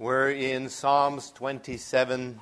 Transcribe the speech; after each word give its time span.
We're 0.00 0.30
in 0.30 0.68
Psalms 0.68 1.32
27. 1.32 2.38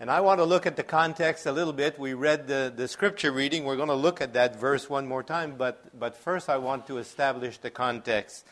And 0.00 0.10
I 0.10 0.22
want 0.22 0.40
to 0.40 0.44
look 0.44 0.64
at 0.64 0.76
the 0.76 0.82
context 0.82 1.44
a 1.44 1.52
little 1.52 1.74
bit. 1.74 1.98
We 1.98 2.14
read 2.14 2.48
the, 2.48 2.72
the 2.74 2.88
scripture 2.88 3.30
reading. 3.30 3.64
We're 3.64 3.76
going 3.76 3.90
to 3.90 3.94
look 3.94 4.22
at 4.22 4.32
that 4.32 4.58
verse 4.58 4.88
one 4.88 5.06
more 5.06 5.22
time. 5.22 5.56
But, 5.58 6.00
but 6.00 6.16
first, 6.16 6.48
I 6.48 6.56
want 6.56 6.86
to 6.86 6.96
establish 6.96 7.58
the 7.58 7.68
context. 7.68 8.46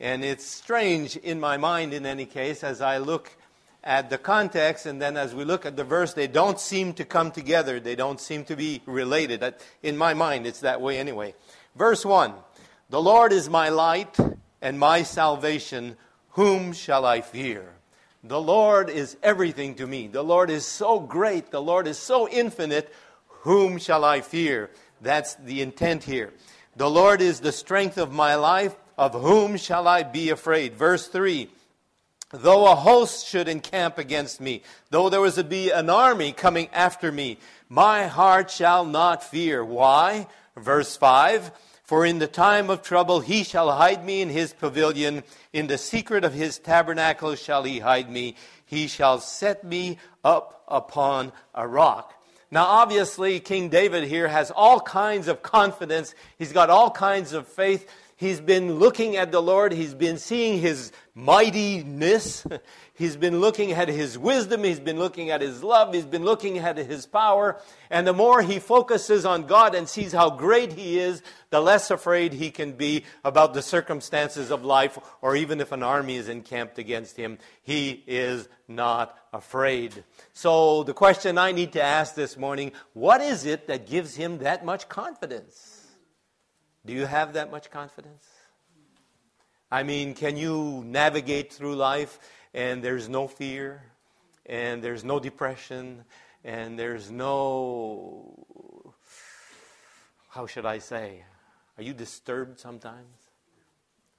And 0.00 0.24
it's 0.24 0.44
strange 0.44 1.16
in 1.16 1.38
my 1.38 1.56
mind, 1.56 1.94
in 1.94 2.06
any 2.06 2.26
case, 2.26 2.64
as 2.64 2.80
I 2.80 2.98
look 2.98 3.30
at 3.84 4.10
the 4.10 4.18
context 4.18 4.84
and 4.86 5.00
then 5.00 5.16
as 5.16 5.32
we 5.32 5.44
look 5.44 5.64
at 5.64 5.76
the 5.76 5.84
verse, 5.84 6.12
they 6.12 6.26
don't 6.26 6.58
seem 6.58 6.92
to 6.94 7.04
come 7.04 7.30
together. 7.30 7.78
They 7.78 7.94
don't 7.94 8.20
seem 8.20 8.44
to 8.46 8.56
be 8.56 8.82
related. 8.84 9.54
In 9.80 9.96
my 9.96 10.12
mind, 10.12 10.48
it's 10.48 10.60
that 10.62 10.80
way 10.80 10.98
anyway. 10.98 11.36
Verse 11.76 12.04
1 12.04 12.34
The 12.90 13.00
Lord 13.00 13.32
is 13.32 13.48
my 13.48 13.68
light 13.68 14.18
and 14.60 14.76
my 14.76 15.04
salvation. 15.04 15.96
Whom 16.34 16.72
shall 16.72 17.04
I 17.04 17.20
fear? 17.20 17.64
The 18.24 18.40
Lord 18.40 18.90
is 18.90 19.16
everything 19.22 19.76
to 19.76 19.86
me. 19.86 20.08
The 20.08 20.22
Lord 20.22 20.50
is 20.50 20.66
so 20.66 20.98
great. 20.98 21.50
The 21.50 21.62
Lord 21.62 21.86
is 21.86 21.98
so 21.98 22.28
infinite. 22.28 22.92
Whom 23.42 23.78
shall 23.78 24.04
I 24.04 24.20
fear? 24.20 24.70
That's 25.00 25.36
the 25.36 25.62
intent 25.62 26.04
here. 26.04 26.32
The 26.76 26.90
Lord 26.90 27.20
is 27.20 27.38
the 27.38 27.52
strength 27.52 27.98
of 27.98 28.12
my 28.12 28.34
life. 28.34 28.74
Of 28.98 29.12
whom 29.12 29.56
shall 29.56 29.86
I 29.86 30.02
be 30.02 30.30
afraid? 30.30 30.74
Verse 30.74 31.06
3 31.06 31.48
Though 32.30 32.66
a 32.66 32.74
host 32.74 33.28
should 33.28 33.46
encamp 33.46 33.98
against 33.98 34.40
me, 34.40 34.62
though 34.90 35.08
there 35.08 35.20
was 35.20 35.36
to 35.36 35.44
be 35.44 35.70
an 35.70 35.88
army 35.88 36.32
coming 36.32 36.68
after 36.72 37.12
me, 37.12 37.38
my 37.68 38.06
heart 38.08 38.50
shall 38.50 38.84
not 38.84 39.22
fear. 39.22 39.64
Why? 39.64 40.26
Verse 40.56 40.96
5 40.96 41.52
For 41.84 42.06
in 42.06 42.18
the 42.18 42.26
time 42.26 42.70
of 42.70 42.82
trouble 42.82 43.20
he 43.20 43.44
shall 43.44 43.70
hide 43.70 44.04
me 44.04 44.22
in 44.22 44.30
his 44.30 44.54
pavilion, 44.54 45.22
in 45.52 45.66
the 45.66 45.78
secret 45.78 46.24
of 46.24 46.32
his 46.32 46.58
tabernacle 46.58 47.34
shall 47.34 47.62
he 47.62 47.78
hide 47.78 48.10
me. 48.10 48.36
He 48.64 48.86
shall 48.86 49.20
set 49.20 49.64
me 49.64 49.98
up 50.24 50.64
upon 50.66 51.32
a 51.54 51.68
rock. 51.68 52.12
Now, 52.50 52.64
obviously, 52.64 53.38
King 53.38 53.68
David 53.68 54.04
here 54.04 54.28
has 54.28 54.50
all 54.50 54.80
kinds 54.80 55.28
of 55.28 55.42
confidence. 55.42 56.14
He's 56.38 56.52
got 56.52 56.70
all 56.70 56.90
kinds 56.90 57.32
of 57.32 57.46
faith 57.46 57.86
He's 58.16 58.40
been 58.40 58.74
looking 58.76 59.16
at 59.16 59.32
the 59.32 59.42
Lord. 59.42 59.72
He's 59.72 59.94
been 59.94 60.18
seeing 60.18 60.60
His 60.60 60.92
mightiness. 61.14 62.46
He's 62.96 63.16
been 63.16 63.40
looking 63.40 63.72
at 63.72 63.88
His 63.88 64.16
wisdom. 64.16 64.62
He's 64.62 64.78
been 64.78 64.98
looking 64.98 65.30
at 65.30 65.40
His 65.40 65.64
love. 65.64 65.92
He's 65.92 66.06
been 66.06 66.24
looking 66.24 66.58
at 66.58 66.76
His 66.76 67.06
power. 67.06 67.60
And 67.90 68.06
the 68.06 68.12
more 68.12 68.40
he 68.40 68.60
focuses 68.60 69.24
on 69.26 69.46
God 69.46 69.74
and 69.74 69.88
sees 69.88 70.12
how 70.12 70.30
great 70.30 70.72
He 70.72 70.98
is, 71.00 71.20
the 71.54 71.60
less 71.60 71.92
afraid 71.92 72.32
he 72.32 72.50
can 72.50 72.72
be 72.72 73.04
about 73.24 73.54
the 73.54 73.62
circumstances 73.62 74.50
of 74.50 74.64
life, 74.64 74.98
or 75.22 75.36
even 75.36 75.60
if 75.60 75.70
an 75.70 75.84
army 75.84 76.16
is 76.16 76.28
encamped 76.28 76.80
against 76.80 77.16
him. 77.16 77.38
He 77.62 78.02
is 78.08 78.48
not 78.66 79.16
afraid. 79.32 80.02
So, 80.32 80.82
the 80.82 80.94
question 80.94 81.38
I 81.38 81.52
need 81.52 81.72
to 81.74 81.80
ask 81.80 82.16
this 82.16 82.36
morning 82.36 82.72
what 82.92 83.20
is 83.20 83.44
it 83.44 83.68
that 83.68 83.86
gives 83.86 84.16
him 84.16 84.38
that 84.38 84.64
much 84.64 84.88
confidence? 84.88 85.86
Do 86.84 86.92
you 86.92 87.06
have 87.06 87.34
that 87.34 87.52
much 87.52 87.70
confidence? 87.70 88.26
I 89.70 89.84
mean, 89.84 90.14
can 90.14 90.36
you 90.36 90.82
navigate 90.84 91.52
through 91.52 91.76
life 91.76 92.18
and 92.54 92.82
there's 92.82 93.08
no 93.08 93.26
fear 93.26 93.82
and 94.46 94.82
there's 94.82 95.04
no 95.04 95.18
depression 95.18 96.04
and 96.44 96.78
there's 96.78 97.10
no, 97.10 98.94
how 100.30 100.46
should 100.46 100.64
I 100.64 100.78
say, 100.78 101.24
are 101.76 101.82
you 101.82 101.92
disturbed 101.92 102.60
sometimes? 102.60 103.30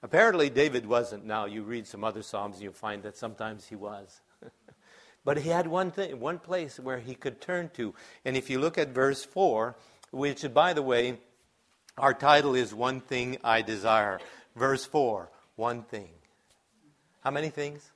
Apparently, 0.02 0.50
David 0.50 0.86
wasn't. 0.86 1.24
Now, 1.24 1.46
you 1.46 1.62
read 1.62 1.86
some 1.86 2.04
other 2.04 2.22
Psalms 2.22 2.56
and 2.56 2.62
you'll 2.62 2.72
find 2.72 3.02
that 3.04 3.16
sometimes 3.16 3.66
he 3.66 3.74
was. 3.74 4.20
but 5.24 5.38
he 5.38 5.48
had 5.48 5.66
one 5.66 5.90
thing, 5.90 6.20
one 6.20 6.38
place 6.38 6.78
where 6.78 6.98
he 6.98 7.14
could 7.14 7.40
turn 7.40 7.70
to. 7.74 7.94
And 8.24 8.36
if 8.36 8.50
you 8.50 8.58
look 8.58 8.76
at 8.76 8.88
verse 8.88 9.24
4, 9.24 9.74
which, 10.10 10.44
by 10.52 10.74
the 10.74 10.82
way, 10.82 11.18
our 11.96 12.12
title 12.12 12.54
is 12.54 12.74
One 12.74 13.00
Thing 13.00 13.38
I 13.42 13.62
Desire. 13.62 14.20
Verse 14.54 14.84
4 14.84 15.30
One 15.56 15.82
thing. 15.82 16.10
How 17.20 17.30
many 17.30 17.48
things? 17.48 17.90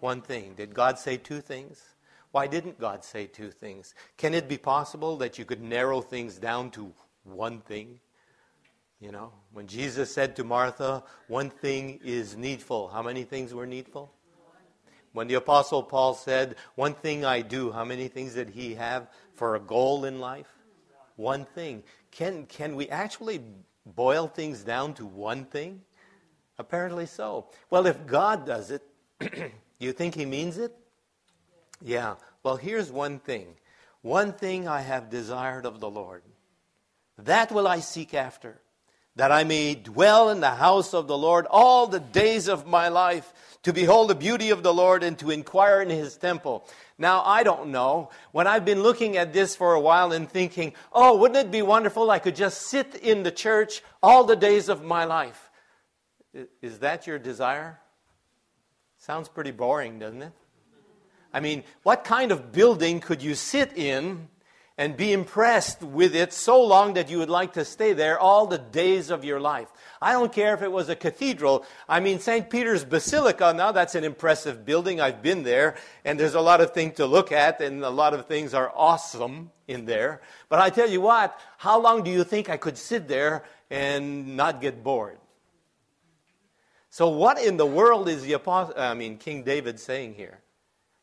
One 0.00 0.20
thing. 0.20 0.54
Did 0.54 0.74
God 0.74 0.98
say 0.98 1.16
two 1.16 1.40
things? 1.40 1.82
Why 2.30 2.46
didn't 2.46 2.78
God 2.78 3.04
say 3.04 3.26
two 3.26 3.50
things? 3.50 3.94
Can 4.16 4.34
it 4.34 4.48
be 4.48 4.58
possible 4.58 5.16
that 5.18 5.38
you 5.38 5.44
could 5.44 5.62
narrow 5.62 6.00
things 6.00 6.38
down 6.38 6.70
to 6.72 6.92
one 7.24 7.60
thing? 7.60 8.00
You 9.00 9.12
know, 9.12 9.32
when 9.52 9.66
Jesus 9.66 10.12
said 10.12 10.36
to 10.36 10.44
Martha, 10.44 11.04
One 11.28 11.50
thing 11.50 12.00
is 12.04 12.36
needful, 12.36 12.88
how 12.88 13.02
many 13.02 13.22
things 13.22 13.54
were 13.54 13.66
needful? 13.66 14.12
When 15.12 15.26
the 15.26 15.34
Apostle 15.34 15.82
Paul 15.82 16.14
said, 16.14 16.56
One 16.74 16.94
thing 16.94 17.24
I 17.24 17.40
do, 17.40 17.72
how 17.72 17.84
many 17.84 18.08
things 18.08 18.34
did 18.34 18.50
he 18.50 18.74
have 18.74 19.08
for 19.34 19.54
a 19.54 19.60
goal 19.60 20.04
in 20.04 20.20
life? 20.20 20.52
One 21.16 21.44
thing. 21.44 21.82
Can, 22.10 22.46
can 22.46 22.76
we 22.76 22.88
actually 22.88 23.40
boil 23.86 24.28
things 24.28 24.62
down 24.62 24.94
to 24.94 25.06
one 25.06 25.44
thing? 25.44 25.82
Apparently 26.58 27.06
so. 27.06 27.46
Well, 27.70 27.86
if 27.86 28.06
God 28.06 28.46
does 28.46 28.70
it, 28.70 28.82
you 29.86 29.92
think 29.92 30.14
He 30.14 30.24
means 30.24 30.58
it? 30.58 30.74
Yeah. 31.80 32.16
Well, 32.42 32.56
here's 32.56 32.90
one 32.90 33.18
thing. 33.18 33.46
One 34.02 34.32
thing 34.32 34.68
I 34.68 34.80
have 34.80 35.10
desired 35.10 35.66
of 35.66 35.80
the 35.80 35.90
Lord. 35.90 36.22
That 37.18 37.50
will 37.50 37.66
I 37.66 37.80
seek 37.80 38.14
after, 38.14 38.60
that 39.16 39.32
I 39.32 39.42
may 39.42 39.74
dwell 39.74 40.30
in 40.30 40.40
the 40.40 40.50
house 40.50 40.94
of 40.94 41.08
the 41.08 41.18
Lord 41.18 41.46
all 41.50 41.88
the 41.88 42.00
days 42.00 42.48
of 42.48 42.66
my 42.66 42.88
life, 42.88 43.32
to 43.64 43.72
behold 43.72 44.08
the 44.08 44.14
beauty 44.14 44.50
of 44.50 44.62
the 44.62 44.72
Lord 44.72 45.02
and 45.02 45.18
to 45.18 45.30
inquire 45.32 45.82
in 45.82 45.90
his 45.90 46.16
temple. 46.16 46.64
Now, 46.96 47.22
I 47.24 47.42
don't 47.42 47.70
know. 47.70 48.10
When 48.30 48.46
I've 48.46 48.64
been 48.64 48.84
looking 48.84 49.16
at 49.16 49.32
this 49.32 49.56
for 49.56 49.74
a 49.74 49.80
while 49.80 50.12
and 50.12 50.30
thinking, 50.30 50.74
oh, 50.92 51.18
wouldn't 51.18 51.46
it 51.46 51.50
be 51.50 51.62
wonderful? 51.62 52.10
I 52.10 52.20
could 52.20 52.36
just 52.36 52.62
sit 52.62 52.94
in 52.94 53.24
the 53.24 53.32
church 53.32 53.82
all 54.00 54.24
the 54.24 54.36
days 54.36 54.68
of 54.68 54.84
my 54.84 55.04
life. 55.04 55.50
Is 56.62 56.78
that 56.78 57.06
your 57.06 57.18
desire? 57.18 57.80
Sounds 59.08 59.30
pretty 59.30 59.52
boring, 59.52 59.98
doesn't 59.98 60.20
it? 60.20 60.32
I 61.32 61.40
mean, 61.40 61.64
what 61.82 62.04
kind 62.04 62.30
of 62.30 62.52
building 62.52 63.00
could 63.00 63.22
you 63.22 63.34
sit 63.34 63.72
in 63.74 64.28
and 64.76 64.98
be 64.98 65.14
impressed 65.14 65.82
with 65.82 66.14
it 66.14 66.30
so 66.30 66.62
long 66.62 66.92
that 66.92 67.08
you 67.08 67.16
would 67.16 67.30
like 67.30 67.54
to 67.54 67.64
stay 67.64 67.94
there 67.94 68.18
all 68.18 68.46
the 68.46 68.58
days 68.58 69.08
of 69.08 69.24
your 69.24 69.40
life. 69.40 69.68
I 70.02 70.12
don't 70.12 70.30
care 70.30 70.52
if 70.52 70.60
it 70.60 70.70
was 70.70 70.90
a 70.90 70.94
cathedral. 70.94 71.64
I 71.88 72.00
mean, 72.00 72.18
St. 72.18 72.50
Peter's 72.50 72.84
Basilica, 72.84 73.54
now 73.56 73.72
that's 73.72 73.94
an 73.94 74.04
impressive 74.04 74.66
building. 74.66 75.00
I've 75.00 75.22
been 75.22 75.42
there, 75.42 75.76
and 76.04 76.20
there's 76.20 76.34
a 76.34 76.42
lot 76.42 76.60
of 76.60 76.72
things 76.72 76.96
to 76.96 77.06
look 77.06 77.32
at, 77.32 77.62
and 77.62 77.82
a 77.82 77.88
lot 77.88 78.12
of 78.12 78.26
things 78.26 78.52
are 78.52 78.70
awesome 78.76 79.52
in 79.66 79.86
there. 79.86 80.20
But 80.50 80.58
I 80.58 80.68
tell 80.68 80.90
you 80.90 81.00
what, 81.00 81.40
how 81.56 81.80
long 81.80 82.02
do 82.02 82.10
you 82.10 82.24
think 82.24 82.50
I 82.50 82.58
could 82.58 82.76
sit 82.76 83.08
there 83.08 83.44
and 83.70 84.36
not 84.36 84.60
get 84.60 84.84
bored? 84.84 85.16
So, 86.90 87.08
what 87.08 87.38
in 87.38 87.56
the 87.56 87.66
world 87.66 88.08
is 88.08 88.22
the 88.22 88.32
apostle, 88.32 88.74
I 88.76 88.94
mean, 88.94 89.18
King 89.18 89.42
David 89.42 89.78
saying 89.78 90.14
here? 90.14 90.40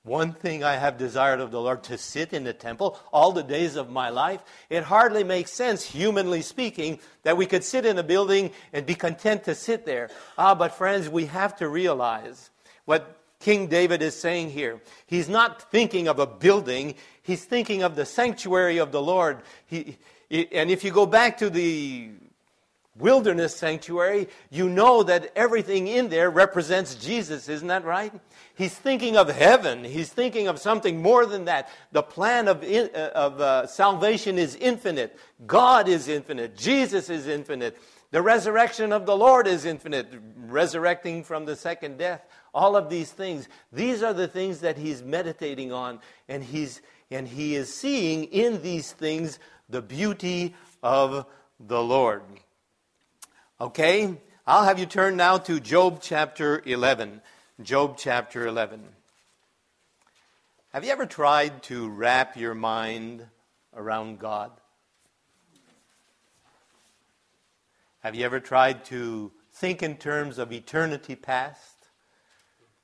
One 0.05 0.33
thing 0.33 0.63
I 0.63 0.75
have 0.75 0.99
desired 0.99 1.39
of 1.39 1.49
the 1.49 1.59
Lord 1.59 1.83
to 1.85 1.97
sit 1.97 2.31
in 2.31 2.43
the 2.43 2.53
temple 2.53 2.99
all 3.11 3.31
the 3.31 3.41
days 3.41 3.75
of 3.75 3.89
my 3.89 4.09
life. 4.09 4.43
It 4.69 4.83
hardly 4.83 5.23
makes 5.23 5.51
sense, 5.51 5.83
humanly 5.83 6.43
speaking, 6.43 6.99
that 7.23 7.37
we 7.37 7.47
could 7.47 7.63
sit 7.63 7.87
in 7.87 7.97
a 7.97 8.03
building 8.03 8.51
and 8.71 8.85
be 8.85 8.93
content 8.93 9.45
to 9.45 9.55
sit 9.55 9.83
there. 9.83 10.11
Ah, 10.37 10.53
but 10.53 10.75
friends, 10.75 11.09
we 11.09 11.25
have 11.25 11.55
to 11.57 11.67
realize 11.67 12.51
what 12.85 13.17
King 13.39 13.65
David 13.65 14.03
is 14.03 14.15
saying 14.15 14.51
here. 14.51 14.79
He's 15.07 15.27
not 15.27 15.71
thinking 15.71 16.07
of 16.07 16.19
a 16.19 16.27
building, 16.27 16.93
he's 17.23 17.43
thinking 17.43 17.81
of 17.81 17.95
the 17.95 18.05
sanctuary 18.05 18.77
of 18.77 18.91
the 18.91 19.01
Lord. 19.01 19.41
He, 19.65 19.97
and 20.29 20.69
if 20.69 20.83
you 20.83 20.91
go 20.91 21.07
back 21.07 21.39
to 21.39 21.49
the 21.49 22.11
wilderness 22.97 23.55
sanctuary, 23.55 24.27
you 24.49 24.69
know 24.69 25.03
that 25.03 25.31
everything 25.35 25.87
in 25.87 26.09
there 26.09 26.29
represents 26.29 26.95
Jesus, 26.95 27.49
isn't 27.49 27.67
that 27.67 27.83
right? 27.83 28.13
He's 28.55 28.73
thinking 28.73 29.17
of 29.17 29.29
heaven. 29.29 29.83
He's 29.83 30.09
thinking 30.09 30.47
of 30.47 30.59
something 30.59 31.01
more 31.01 31.25
than 31.25 31.45
that. 31.45 31.69
The 31.91 32.03
plan 32.03 32.47
of, 32.47 32.63
uh, 32.63 33.11
of 33.13 33.41
uh, 33.41 33.67
salvation 33.67 34.37
is 34.37 34.55
infinite. 34.55 35.19
God 35.45 35.89
is 35.89 36.07
infinite. 36.07 36.55
Jesus 36.55 37.09
is 37.09 37.27
infinite. 37.27 37.77
The 38.11 38.21
resurrection 38.21 38.93
of 38.93 39.05
the 39.05 39.17
Lord 39.17 39.45
is 39.45 39.65
infinite, 39.65 40.07
resurrecting 40.37 41.23
from 41.23 41.43
the 41.43 41.55
second 41.55 41.97
death. 41.97 42.25
All 42.53 42.77
of 42.77 42.89
these 42.89 43.11
things. 43.11 43.49
These 43.73 44.03
are 44.03 44.13
the 44.13 44.29
things 44.29 44.61
that 44.61 44.77
he's 44.77 45.03
meditating 45.03 45.73
on, 45.73 45.99
and, 46.29 46.41
he's, 46.41 46.81
and 47.11 47.27
he 47.27 47.55
is 47.55 47.73
seeing 47.73 48.23
in 48.25 48.61
these 48.61 48.93
things 48.93 49.39
the 49.67 49.81
beauty 49.81 50.55
of 50.81 51.25
the 51.59 51.83
Lord. 51.83 52.21
Okay? 53.59 54.17
I'll 54.45 54.65
have 54.65 54.79
you 54.79 54.85
turn 54.85 55.15
now 55.15 55.37
to 55.37 55.61
Job 55.61 55.99
chapter 56.01 56.61
11. 56.65 57.21
Job 57.63 57.95
chapter 57.97 58.45
11. 58.45 58.83
Have 60.73 60.83
you 60.83 60.91
ever 60.91 61.05
tried 61.05 61.63
to 61.63 61.87
wrap 61.87 62.35
your 62.35 62.53
mind 62.53 63.25
around 63.73 64.19
God? 64.19 64.51
Have 67.99 68.13
you 68.13 68.25
ever 68.25 68.41
tried 68.41 68.83
to 68.85 69.31
think 69.53 69.81
in 69.81 69.95
terms 69.95 70.37
of 70.37 70.51
eternity 70.51 71.15
past? 71.15 71.87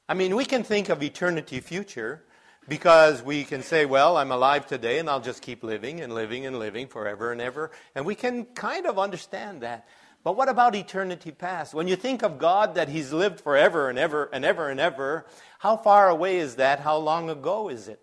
I 0.08 0.14
mean, 0.14 0.38
we 0.38 0.46
can 0.46 0.64
think 0.64 0.88
of 0.88 1.04
eternity 1.04 1.60
future 1.60 2.24
because 2.70 3.22
we 3.22 3.44
can 3.44 3.62
say, 3.62 3.86
well, 3.86 4.16
I'm 4.16 4.32
alive 4.32 4.68
today 4.68 5.00
and 5.00 5.10
I'll 5.10 5.20
just 5.20 5.42
keep 5.42 5.64
living 5.64 6.00
and 6.00 6.16
living 6.16 6.46
and 6.46 6.58
living 6.58 6.88
forever 6.88 7.34
and 7.34 7.42
ever. 7.42 7.72
And 7.94 8.06
we 8.06 8.16
can 8.16 8.46
kind 8.46 8.86
of 8.86 8.98
understand 8.98 9.62
that. 9.64 9.86
But 10.24 10.36
what 10.36 10.50
about 10.50 10.76
eternity 10.76 11.32
past? 11.32 11.74
When 11.74 11.88
you 11.88 11.96
think 11.96 12.22
of 12.22 12.38
God 12.38 12.76
that 12.76 12.90
He's 12.90 13.12
lived 13.12 13.42
forever 13.42 13.90
and 13.90 13.98
ever 13.98 14.30
and 14.32 14.46
ever 14.46 14.70
and 14.70 14.80
ever, 14.80 15.26
how 15.60 15.78
far 15.78 16.10
away 16.10 16.38
is 16.38 16.56
that? 16.56 16.82
How 16.82 16.98
long 16.98 17.30
ago 17.30 17.70
is 17.70 17.88
it? 17.88 18.00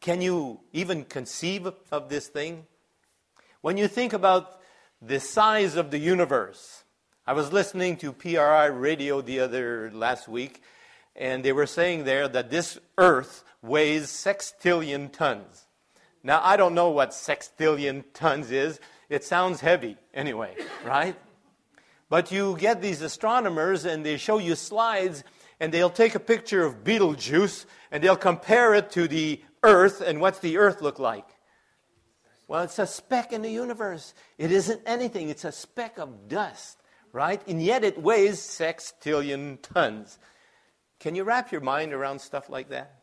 Can 0.00 0.20
you 0.20 0.60
even 0.72 1.04
conceive 1.04 1.70
of 1.90 2.08
this 2.08 2.28
thing? 2.28 2.66
When 3.60 3.76
you 3.76 3.88
think 3.88 4.12
about 4.12 4.60
the 5.00 5.20
size 5.20 5.76
of 5.76 5.90
the 5.90 5.98
universe, 5.98 6.84
I 7.26 7.32
was 7.32 7.52
listening 7.52 7.96
to 7.98 8.12
PRI 8.12 8.66
radio 8.66 9.20
the 9.20 9.40
other 9.40 9.90
last 9.92 10.28
week, 10.28 10.62
and 11.14 11.44
they 11.44 11.52
were 11.52 11.66
saying 11.66 12.04
there 12.04 12.28
that 12.28 12.50
this 12.50 12.78
Earth 12.98 13.44
weighs 13.62 14.08
sextillion 14.08 15.12
tons. 15.12 15.66
Now, 16.22 16.40
I 16.42 16.56
don't 16.56 16.74
know 16.74 16.90
what 16.90 17.10
sextillion 17.10 18.04
tons 18.12 18.50
is. 18.50 18.80
It 19.08 19.24
sounds 19.24 19.60
heavy 19.60 19.96
anyway, 20.14 20.54
right? 20.84 21.16
But 22.10 22.32
you 22.32 22.56
get 22.58 22.82
these 22.82 23.00
astronomers 23.00 23.86
and 23.86 24.04
they 24.04 24.18
show 24.18 24.38
you 24.38 24.56
slides 24.56 25.24
and 25.60 25.72
they'll 25.72 25.88
take 25.88 26.16
a 26.16 26.20
picture 26.20 26.64
of 26.64 26.82
Betelgeuse 26.84 27.66
and 27.92 28.02
they'll 28.02 28.16
compare 28.16 28.74
it 28.74 28.90
to 28.90 29.08
the 29.08 29.42
Earth 29.62 30.00
and 30.00 30.20
what's 30.20 30.40
the 30.40 30.58
Earth 30.58 30.82
look 30.82 30.98
like? 30.98 31.26
Well, 32.48 32.64
it's 32.64 32.80
a 32.80 32.86
speck 32.86 33.32
in 33.32 33.42
the 33.42 33.50
universe. 33.50 34.12
It 34.36 34.50
isn't 34.50 34.82
anything, 34.84 35.28
it's 35.28 35.44
a 35.44 35.52
speck 35.52 35.98
of 35.98 36.26
dust, 36.26 36.78
right? 37.12 37.40
And 37.46 37.62
yet 37.62 37.84
it 37.84 38.02
weighs 38.02 38.40
sextillion 38.40 39.62
tons. 39.62 40.18
Can 40.98 41.14
you 41.14 41.22
wrap 41.22 41.52
your 41.52 41.60
mind 41.60 41.92
around 41.92 42.20
stuff 42.20 42.50
like 42.50 42.70
that? 42.70 43.02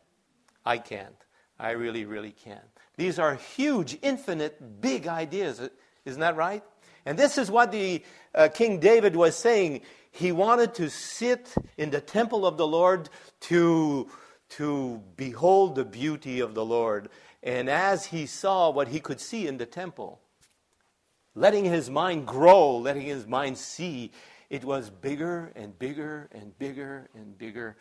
I 0.66 0.76
can't. 0.76 1.16
I 1.58 1.70
really, 1.70 2.04
really 2.04 2.32
can't. 2.32 2.60
These 2.98 3.18
are 3.18 3.36
huge, 3.36 3.96
infinite, 4.02 4.82
big 4.82 5.06
ideas. 5.06 5.66
Isn't 6.04 6.20
that 6.20 6.36
right? 6.36 6.62
And 7.08 7.18
this 7.18 7.38
is 7.38 7.50
what 7.50 7.72
the 7.72 8.02
uh, 8.34 8.48
King 8.52 8.80
David 8.80 9.16
was 9.16 9.34
saying. 9.34 9.80
He 10.10 10.30
wanted 10.30 10.74
to 10.74 10.90
sit 10.90 11.54
in 11.78 11.88
the 11.88 12.02
temple 12.02 12.46
of 12.46 12.58
the 12.58 12.66
Lord 12.66 13.08
to, 13.48 14.10
to 14.50 15.02
behold 15.16 15.74
the 15.74 15.86
beauty 15.86 16.40
of 16.40 16.54
the 16.54 16.66
Lord. 16.66 17.08
And 17.42 17.70
as 17.70 18.04
he 18.04 18.26
saw 18.26 18.68
what 18.68 18.88
he 18.88 19.00
could 19.00 19.22
see 19.22 19.46
in 19.46 19.56
the 19.56 19.64
temple, 19.64 20.20
letting 21.34 21.64
his 21.64 21.88
mind 21.88 22.26
grow, 22.26 22.76
letting 22.76 23.06
his 23.06 23.26
mind 23.26 23.56
see, 23.56 24.12
it 24.50 24.62
was 24.62 24.90
bigger 24.90 25.50
and 25.56 25.78
bigger 25.78 26.28
and 26.30 26.58
bigger 26.58 27.08
and 27.14 27.38
bigger. 27.38 27.78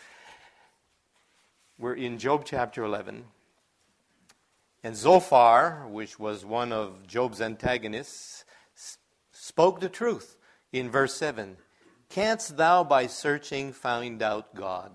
We're 1.77 1.95
in 1.95 2.18
Job 2.18 2.44
chapter 2.45 2.81
11. 2.81 3.25
And 4.85 4.95
Zophar, 4.95 5.85
which 5.89 6.18
was 6.18 6.45
one 6.45 6.71
of 6.71 7.06
Job's 7.07 7.41
antagonists, 7.41 8.45
spoke 9.57 9.80
the 9.80 9.89
truth 9.89 10.38
in 10.71 10.88
verse 10.88 11.15
7. 11.15 11.57
Canst 12.09 12.57
thou 12.57 12.83
by 12.83 13.07
searching 13.07 13.74
find 13.74 14.21
out 14.21 14.54
God? 14.54 14.92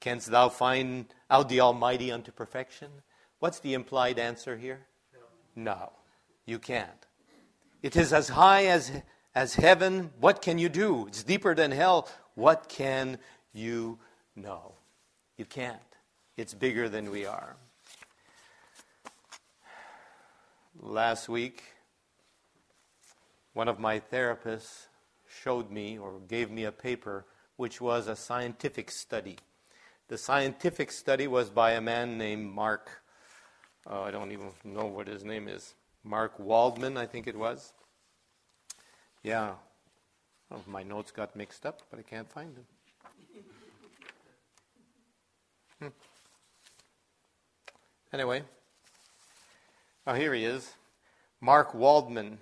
Canst 0.00 0.32
thou 0.32 0.48
find 0.48 1.06
out 1.30 1.48
the 1.48 1.60
Almighty 1.60 2.10
unto 2.10 2.32
perfection? 2.32 2.88
What's 3.38 3.60
the 3.60 3.74
implied 3.74 4.18
answer 4.18 4.56
here? 4.56 4.80
No. 5.54 5.62
no. 5.62 5.92
You 6.44 6.58
can't. 6.58 7.06
It 7.80 7.94
is 7.94 8.12
as 8.12 8.30
high 8.30 8.66
as, 8.66 8.90
as 9.32 9.54
heaven. 9.54 10.10
What 10.18 10.42
can 10.42 10.58
you 10.58 10.68
do? 10.68 11.06
It's 11.06 11.22
deeper 11.22 11.54
than 11.54 11.70
hell. 11.70 12.08
What 12.34 12.68
can 12.68 13.16
you 13.52 14.00
know? 14.34 14.72
You 15.36 15.44
can't. 15.44 15.78
It's 16.36 16.52
bigger 16.52 16.88
than 16.88 17.12
we 17.12 17.26
are. 17.26 17.54
Last 20.80 21.28
week, 21.28 21.62
one 23.58 23.66
of 23.66 23.80
my 23.80 23.98
therapists 23.98 24.86
showed 25.26 25.68
me 25.68 25.98
or 25.98 26.20
gave 26.28 26.48
me 26.48 26.62
a 26.62 26.70
paper 26.70 27.26
which 27.56 27.80
was 27.80 28.06
a 28.06 28.14
scientific 28.14 28.88
study. 28.88 29.36
The 30.06 30.16
scientific 30.16 30.92
study 30.92 31.26
was 31.26 31.50
by 31.50 31.72
a 31.72 31.80
man 31.80 32.16
named 32.16 32.46
Mark, 32.46 33.02
uh, 33.90 34.02
I 34.02 34.12
don't 34.12 34.30
even 34.30 34.50
know 34.62 34.86
what 34.86 35.08
his 35.08 35.24
name 35.24 35.48
is, 35.48 35.74
Mark 36.04 36.38
Waldman, 36.38 36.96
I 36.96 37.06
think 37.06 37.26
it 37.26 37.36
was. 37.36 37.72
Yeah, 39.24 39.54
well, 40.50 40.62
my 40.68 40.84
notes 40.84 41.10
got 41.10 41.34
mixed 41.34 41.66
up, 41.66 41.82
but 41.90 41.98
I 41.98 42.02
can't 42.02 42.30
find 42.30 42.54
them. 42.54 42.66
Hmm. 45.80 45.88
Anyway, 48.12 48.44
oh, 50.06 50.14
here 50.14 50.32
he 50.32 50.44
is 50.44 50.74
Mark 51.40 51.74
Waldman. 51.74 52.38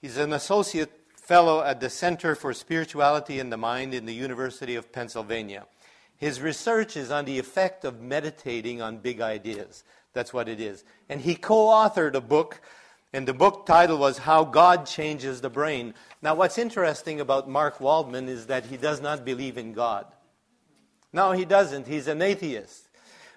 He's 0.00 0.16
an 0.16 0.32
associate 0.32 0.92
fellow 1.16 1.60
at 1.62 1.80
the 1.80 1.90
Center 1.90 2.36
for 2.36 2.54
Spirituality 2.54 3.40
and 3.40 3.52
the 3.52 3.56
Mind 3.56 3.92
in 3.92 4.06
the 4.06 4.14
University 4.14 4.76
of 4.76 4.92
Pennsylvania. 4.92 5.66
His 6.16 6.40
research 6.40 6.96
is 6.96 7.10
on 7.10 7.24
the 7.24 7.38
effect 7.40 7.84
of 7.84 8.00
meditating 8.00 8.80
on 8.80 8.98
big 8.98 9.20
ideas. 9.20 9.82
That's 10.12 10.32
what 10.32 10.48
it 10.48 10.60
is. 10.60 10.84
And 11.08 11.20
he 11.20 11.34
co 11.34 11.66
authored 11.66 12.14
a 12.14 12.20
book, 12.20 12.60
and 13.12 13.26
the 13.26 13.34
book 13.34 13.66
title 13.66 13.98
was 13.98 14.18
How 14.18 14.44
God 14.44 14.86
Changes 14.86 15.40
the 15.40 15.50
Brain. 15.50 15.94
Now, 16.22 16.36
what's 16.36 16.58
interesting 16.58 17.20
about 17.20 17.48
Mark 17.48 17.80
Waldman 17.80 18.28
is 18.28 18.46
that 18.46 18.66
he 18.66 18.76
does 18.76 19.00
not 19.00 19.24
believe 19.24 19.58
in 19.58 19.72
God. 19.72 20.06
No, 21.12 21.32
he 21.32 21.44
doesn't. 21.44 21.88
He's 21.88 22.06
an 22.06 22.22
atheist. 22.22 22.88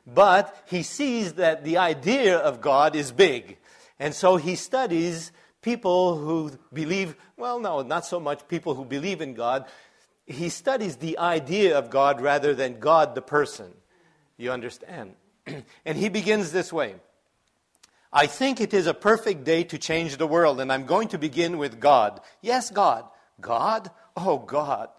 But 0.06 0.56
he 0.68 0.84
sees 0.84 1.34
that 1.34 1.64
the 1.64 1.78
idea 1.78 2.38
of 2.38 2.62
God 2.62 2.96
is 2.96 3.12
big. 3.12 3.58
And 4.00 4.14
so 4.14 4.38
he 4.38 4.56
studies 4.56 5.32
people 5.62 6.18
who 6.18 6.52
believe, 6.74 7.16
well, 7.38 7.60
no, 7.60 7.82
not 7.82 8.06
so 8.06 8.20
much 8.20 8.48
people 8.48 8.76
who 8.76 8.86
believe 8.86 9.22
in 9.22 9.34
God. 9.34 9.66
He 10.26 10.50
studies 10.50 10.98
the 10.98 11.18
idea 11.18 11.78
of 11.78 11.90
God 11.90 12.22
rather 12.22 12.54
than 12.54 12.80
God 12.80 13.16
the 13.16 13.22
person. 13.22 13.72
You 14.38 14.52
understand? 14.52 15.16
and 15.86 15.98
he 15.98 16.10
begins 16.10 16.52
this 16.52 16.72
way 16.72 16.96
I 18.14 18.28
think 18.28 18.60
it 18.60 18.74
is 18.74 18.88
a 18.88 18.94
perfect 18.94 19.46
day 19.46 19.64
to 19.66 19.78
change 19.78 20.18
the 20.18 20.28
world, 20.28 20.60
and 20.60 20.72
I'm 20.72 20.86
going 20.86 21.08
to 21.10 21.18
begin 21.18 21.58
with 21.58 21.80
God. 21.80 22.20
Yes, 22.42 22.70
God. 22.70 23.06
God? 23.40 23.90
Oh, 24.18 24.38
God. 24.38 24.90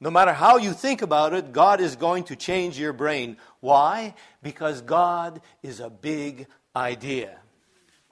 No 0.00 0.10
matter 0.10 0.32
how 0.32 0.56
you 0.56 0.72
think 0.72 1.02
about 1.02 1.34
it, 1.34 1.52
God 1.52 1.80
is 1.80 1.96
going 1.96 2.24
to 2.24 2.36
change 2.36 2.78
your 2.78 2.92
brain. 2.92 3.36
Why? 3.60 4.14
Because 4.42 4.80
God 4.80 5.40
is 5.62 5.80
a 5.80 5.90
big 5.90 6.46
idea. 6.74 7.38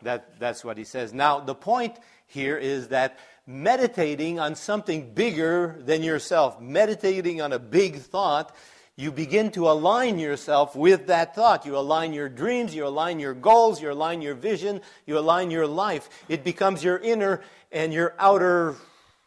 That, 0.02 0.38
that's 0.38 0.64
what 0.64 0.78
he 0.78 0.84
says. 0.84 1.12
Now, 1.12 1.40
the 1.40 1.54
point 1.54 1.96
here 2.26 2.56
is 2.56 2.88
that 2.88 3.18
meditating 3.46 4.38
on 4.40 4.54
something 4.54 5.12
bigger 5.14 5.76
than 5.80 6.02
yourself, 6.02 6.60
meditating 6.60 7.40
on 7.40 7.52
a 7.52 7.58
big 7.58 7.96
thought, 7.96 8.54
you 8.94 9.10
begin 9.10 9.50
to 9.52 9.70
align 9.70 10.18
yourself 10.18 10.76
with 10.76 11.06
that 11.06 11.34
thought. 11.34 11.64
You 11.64 11.76
align 11.76 12.12
your 12.12 12.28
dreams, 12.28 12.74
you 12.74 12.86
align 12.86 13.20
your 13.20 13.34
goals, 13.34 13.80
you 13.80 13.90
align 13.90 14.20
your 14.20 14.34
vision, 14.34 14.80
you 15.06 15.18
align 15.18 15.50
your 15.50 15.66
life. 15.66 16.08
It 16.28 16.44
becomes 16.44 16.84
your 16.84 16.98
inner 16.98 17.42
and 17.70 17.92
your 17.92 18.14
outer 18.18 18.76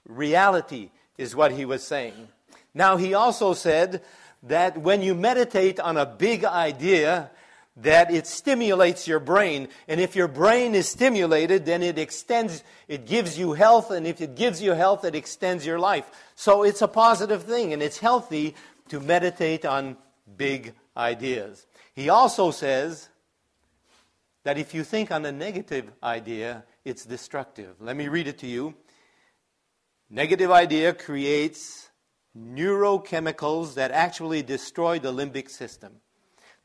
reality, 0.07 0.91
is 1.17 1.35
what 1.35 1.51
he 1.51 1.65
was 1.65 1.83
saying. 1.83 2.27
Now, 2.73 2.97
he 2.97 3.13
also 3.13 3.53
said 3.53 4.03
that 4.43 4.77
when 4.77 5.01
you 5.01 5.15
meditate 5.15 5.79
on 5.79 5.97
a 5.97 6.05
big 6.05 6.45
idea, 6.45 7.31
that 7.77 8.09
it 8.11 8.25
stimulates 8.25 9.07
your 9.07 9.19
brain. 9.19 9.67
And 9.87 9.99
if 9.99 10.15
your 10.15 10.27
brain 10.27 10.75
is 10.75 10.87
stimulated, 10.87 11.65
then 11.65 11.83
it 11.83 11.99
extends, 11.99 12.63
it 12.87 13.05
gives 13.05 13.37
you 13.37 13.53
health. 13.53 13.91
And 13.91 14.07
if 14.07 14.21
it 14.21 14.35
gives 14.35 14.61
you 14.61 14.71
health, 14.71 15.03
it 15.03 15.15
extends 15.15 15.65
your 15.65 15.79
life. 15.79 16.09
So 16.35 16.63
it's 16.63 16.81
a 16.81 16.87
positive 16.87 17.43
thing, 17.43 17.73
and 17.73 17.83
it's 17.83 17.97
healthy 17.97 18.55
to 18.89 18.99
meditate 18.99 19.65
on 19.65 19.97
big 20.37 20.73
ideas. 20.95 21.65
He 21.93 22.09
also 22.09 22.51
says 22.51 23.09
that 24.43 24.57
if 24.57 24.73
you 24.73 24.83
think 24.83 25.11
on 25.11 25.25
a 25.25 25.31
negative 25.31 25.91
idea, 26.03 26.63
it's 26.85 27.05
destructive. 27.05 27.75
Let 27.81 27.97
me 27.97 28.07
read 28.07 28.27
it 28.27 28.37
to 28.39 28.47
you. 28.47 28.75
Negative 30.09 30.51
idea 30.51 30.93
creates 30.93 31.89
neurochemicals 32.37 33.73
that 33.73 33.91
actually 33.91 34.43
destroy 34.43 34.99
the 34.99 35.11
limbic 35.11 35.49
system. 35.49 35.93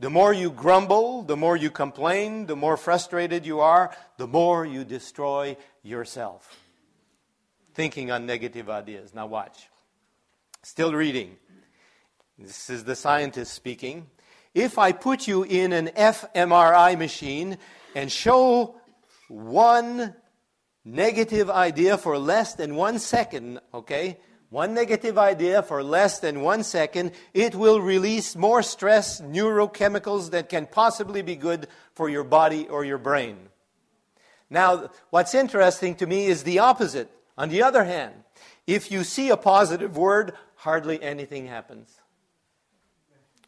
The 0.01 0.09
more 0.09 0.33
you 0.33 0.51
grumble, 0.51 1.23
the 1.23 1.37
more 1.37 1.59
you 1.59 1.71
complain, 1.71 2.47
the 2.47 2.57
more 2.57 2.79
frustrated 2.79 3.45
you 3.45 3.61
are, 3.61 3.95
the 4.17 4.27
more 4.27 4.65
you 4.65 4.83
destroy 4.83 5.59
yourself. 5.83 6.59
Thinking 7.75 8.11
on 8.11 8.25
negative 8.25 8.71
ideas. 8.71 9.15
Now, 9.15 9.27
watch. 9.27 9.69
Still 10.63 10.95
reading. 10.95 11.37
This 12.39 12.71
is 12.71 12.85
the 12.85 12.97
scientist 12.97 13.53
speaking. 13.53 14.07
If 14.55 14.79
I 14.79 14.93
put 14.93 15.29
you 15.29 15.43
in 15.43 15.75
an 15.75 15.89
fMRI 15.89 16.99
machine 16.99 17.59
and 17.95 18.11
show 18.11 18.81
one 19.29 20.15
negative 20.83 21.51
idea 21.51 21.99
for 21.99 22.17
less 22.17 22.55
than 22.55 22.75
one 22.75 22.99
second, 22.99 23.61
okay, 23.75 24.19
one 24.51 24.75
negative 24.75 25.17
idea 25.17 25.63
for 25.63 25.83
less 25.83 26.19
than 26.19 26.43
one 26.43 26.65
second, 26.65 27.13
it 27.33 27.55
will 27.55 27.81
release 27.81 28.35
more 28.35 28.63
stress 28.63 29.21
neurochemicals 29.21 30.31
that 30.33 30.49
can 30.49 30.67
possibly 30.67 31.23
be 31.23 31.37
good 31.37 31.69
for 31.95 32.09
your 32.09 32.25
body 32.25 32.67
or 32.67 32.85
your 32.85 32.99
brain. 32.99 33.39
Now, 34.51 34.91
what's 35.11 35.35
interesting 35.35 35.95
to 35.97 36.07
me 36.07 36.27
is 36.27 36.43
the 36.43 36.59
opposite. 36.59 37.09
On 37.39 37.49
the 37.49 37.63
other 37.63 37.85
hand, 37.85 38.15
if 38.67 38.91
you 38.91 39.05
see 39.05 39.31
a 39.31 39.37
positive 39.37 39.97
word, 39.97 40.33
hardly 40.57 41.01
anything 41.01 41.47
happens. 41.47 42.01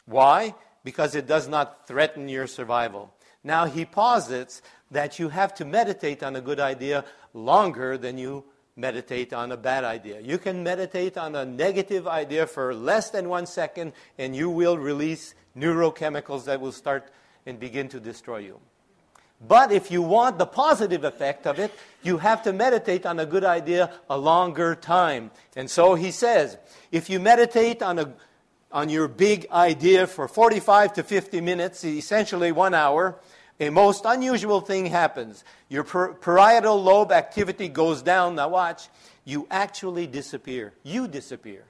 Why? 0.07 0.55
Because 0.85 1.17
it 1.17 1.27
does 1.27 1.49
not 1.49 1.89
threaten 1.89 2.29
your 2.29 2.47
survival. 2.47 3.13
Now, 3.43 3.65
he 3.65 3.85
posits 3.85 4.63
that 4.93 5.19
you 5.19 5.31
have 5.31 5.53
to 5.55 5.65
meditate 5.65 6.23
on 6.23 6.37
a 6.37 6.41
good 6.41 6.61
idea 6.61 7.05
longer 7.35 7.99
than 7.99 8.19
you 8.19 8.45
meditate 8.77 9.33
on 9.33 9.53
a 9.53 9.57
bad 9.57 9.85
idea. 9.85 10.21
You 10.21 10.39
can 10.39 10.63
meditate 10.63 11.19
on 11.19 11.35
a 11.35 11.45
negative 11.45 12.07
idea 12.09 12.47
for 12.47 12.75
less 12.75 13.11
than 13.11 13.29
one 13.29 13.47
second, 13.47 13.93
and 14.19 14.35
you 14.35 14.49
will 14.49 14.79
release 14.79 15.35
neurochemicals 15.57 16.45
that 16.45 16.61
will 16.61 16.73
start 16.73 17.11
and 17.45 17.61
begin 17.61 17.89
to 17.89 18.01
destroy 18.01 18.39
you. 18.39 18.61
But 19.47 19.73
if 19.73 19.91
you 19.91 20.03
want 20.03 20.39
the 20.39 20.47
positive 20.47 21.05
effect 21.05 21.47
of 21.47 21.59
it, 21.59 21.73
you 22.03 22.19
have 22.19 22.43
to 22.45 22.53
meditate 22.53 23.05
on 23.05 23.19
a 23.19 23.27
good 23.27 23.45
idea 23.45 23.93
a 24.09 24.17
longer 24.17 24.75
time. 24.77 25.33
And 25.57 25.69
so 25.69 25.95
he 25.95 26.13
says, 26.13 26.57
if 26.93 27.11
you 27.11 27.19
meditate 27.19 27.83
on, 27.83 27.99
a, 27.99 28.15
on 28.71 28.89
your 28.89 29.09
big 29.09 29.49
idea 29.51 30.07
for 30.07 30.29
45 30.29 30.93
to 30.95 31.03
50 31.03 31.41
minutes, 31.41 31.85
essentially 31.85 32.53
one 32.53 32.73
hour, 32.73 33.19
a 33.63 33.71
most 33.71 34.05
unusual 34.05 34.61
thing 34.61 34.87
happens. 34.87 35.45
Your 35.69 35.85
parietal 35.85 36.83
lobe 36.83 37.13
activity 37.13 37.69
goes 37.69 38.03
down. 38.03 38.35
Now, 38.35 38.49
watch. 38.49 38.89
You 39.25 39.47
actually 39.53 40.09
disappear. 40.09 40.73
You 40.83 41.07
disappear. 41.07 41.65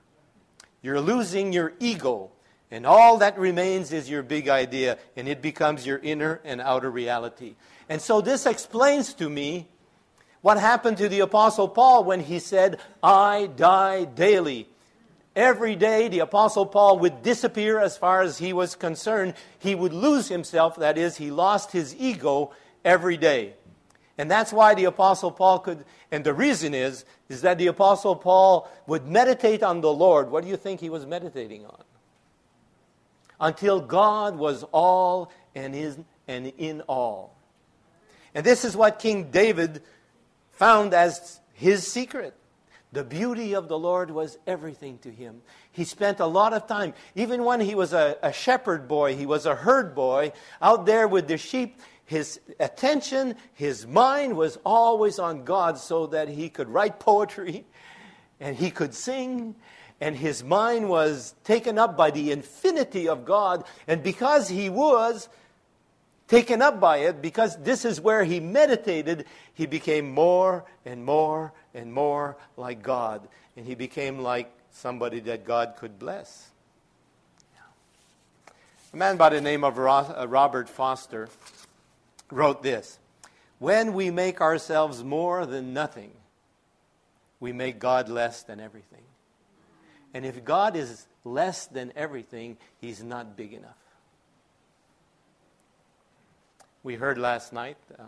You're 0.81 1.01
losing 1.01 1.53
your 1.53 1.75
ego. 1.81 2.31
And 2.71 2.87
all 2.87 3.19
that 3.19 3.39
remains 3.39 3.93
is 3.93 4.09
your 4.09 4.23
big 4.23 4.49
idea, 4.49 4.97
and 5.15 5.29
it 5.29 5.43
becomes 5.43 5.85
your 5.85 5.99
inner 5.99 6.41
and 6.45 6.63
outer 6.63 6.91
reality. 6.91 7.57
And 7.91 8.01
so, 8.01 8.23
this 8.23 8.47
explains 8.47 9.13
to 9.15 9.29
me 9.29 9.69
what 10.41 10.59
happened 10.59 10.97
to 10.97 11.11
the 11.11 11.21
Apostle 11.21 11.69
Paul 11.69 12.05
when 12.05 12.21
he 12.21 12.39
said, 12.39 12.81
I 13.03 13.51
die 13.55 14.05
daily. 14.05 14.71
Every 15.35 15.77
day, 15.77 16.09
the 16.09 16.19
Apostle 16.19 16.67
Paul 16.67 16.99
would 16.99 17.23
disappear 17.23 17.79
as 17.79 17.97
far 17.97 18.21
as 18.21 18.39
he 18.39 18.53
was 18.53 18.75
concerned. 18.75 19.35
He 19.59 19.75
would 19.75 19.95
lose 19.95 20.29
himself, 20.29 20.77
that 20.77 20.99
is, 20.99 21.17
he 21.17 21.31
lost 21.31 21.73
his 21.73 21.95
ego 21.97 22.53
every 22.85 23.17
day. 23.17 23.55
And 24.19 24.31
that's 24.31 24.53
why 24.53 24.75
the 24.75 24.85
Apostle 24.85 25.31
Paul 25.31 25.61
could, 25.61 25.85
and 26.11 26.23
the 26.23 26.35
reason 26.35 26.75
is, 26.75 27.07
is 27.31 27.41
that 27.43 27.57
the 27.57 27.69
Apostle 27.69 28.15
Paul 28.15 28.71
would 28.87 29.07
meditate 29.07 29.63
on 29.63 29.81
the 29.81 29.93
Lord. 29.93 30.31
What 30.31 30.45
do 30.45 30.51
you 30.51 30.57
think 30.59 30.81
he 30.81 30.91
was 30.91 31.07
meditating 31.07 31.65
on? 31.65 31.83
Until 33.41 33.81
God 33.81 34.37
was 34.37 34.65
all 34.71 35.33
and, 35.55 35.75
is, 35.75 35.99
and 36.29 36.53
in 36.59 36.83
all. 36.83 37.35
And 38.35 38.45
this 38.45 38.67
is 38.67 38.77
what 38.77 38.99
King 38.99 39.31
David 39.31 39.83
found 40.51 40.93
as 40.93 41.41
his 41.55 41.87
secret. 41.87 42.35
The 42.93 43.05
beauty 43.05 43.55
of 43.55 43.69
the 43.69 43.79
Lord 43.79 44.11
was 44.11 44.39
everything 44.47 44.99
to 44.99 45.11
him. 45.11 45.41
He 45.71 45.85
spent 45.85 46.21
a 46.21 46.27
lot 46.27 46.53
of 46.53 46.67
time, 46.67 46.93
even 47.15 47.43
when 47.45 47.61
he 47.61 47.75
was 47.75 47.95
a, 47.95 48.19
a, 48.23 48.35
shepherd 48.35 48.87
boy, 48.87 49.17
he 49.17 49.25
was 49.25 49.47
a 49.47 49.55
herd 49.55 49.95
boy, 49.95 50.33
out 50.61 50.85
there 50.85 51.09
with 51.09 51.27
the 51.27 51.39
sheep, 51.39 51.81
his 52.05 52.41
attention, 52.61 53.37
his 53.55 53.87
mind 53.87 54.37
was 54.37 54.59
always 54.67 55.19
on 55.19 55.45
God 55.45 55.79
so 55.79 56.07
that 56.09 56.29
he 56.29 56.51
could 56.51 56.69
write 56.69 57.01
poetry 57.01 57.65
and 58.41 58.57
he 58.57 58.71
could 58.71 58.93
sing. 58.93 59.55
And 59.99 60.17
his 60.17 60.45
mind 60.45 60.89
was 60.89 61.35
taken 61.45 61.79
up 61.79 61.97
by 61.97 62.11
the 62.11 62.33
infinity 62.33 63.09
of 63.09 63.25
God. 63.25 63.65
And 63.87 64.03
because 64.03 64.49
he 64.49 64.69
was, 64.69 65.29
taken 66.33 66.63
up 66.63 66.81
by 66.81 66.97
it, 66.97 67.21
because 67.21 67.59
this 67.59 67.85
is 67.85 68.01
where 68.01 68.25
he 68.25 68.41
meditated, 68.41 69.27
he 69.53 69.67
became 69.67 70.11
more 70.11 70.65
and 70.87 71.05
more 71.05 71.53
and 71.75 71.93
more 71.93 72.39
like 72.57 72.83
God. 72.83 73.29
And 73.55 73.67
he 73.67 73.75
became 73.75 74.19
like 74.19 74.51
somebody 74.71 75.21
that 75.21 75.45
God 75.45 75.75
could 75.77 75.99
bless. 75.99 76.49
A 78.95 78.97
man 78.97 79.19
by 79.19 79.29
the 79.29 79.43
name 79.43 79.63
of 79.63 79.79
uh, 79.79 80.27
Robert 80.27 80.71
Foster 80.71 81.29
wrote 82.31 82.63
this 82.63 82.99
When 83.59 83.93
we 83.93 84.11
make 84.11 84.41
ourselves 84.41 85.05
more 85.05 85.45
than 85.45 85.75
nothing, 85.75 86.13
we 87.41 87.53
make 87.53 87.79
God 87.79 88.09
less 88.09 88.43
than 88.43 88.59
everything. 88.59 89.05
And 90.15 90.25
if 90.25 90.43
God 90.47 90.77
is 90.77 91.07
less 91.25 91.67
than 91.67 91.93
everything, 91.95 92.57
he's 92.81 93.03
not 93.03 93.37
big 93.37 93.53
enough. 93.53 93.77
We 96.85 96.97
heard 96.97 97.17
last 97.17 97.53
night 97.53 97.77
uh, 97.97 98.03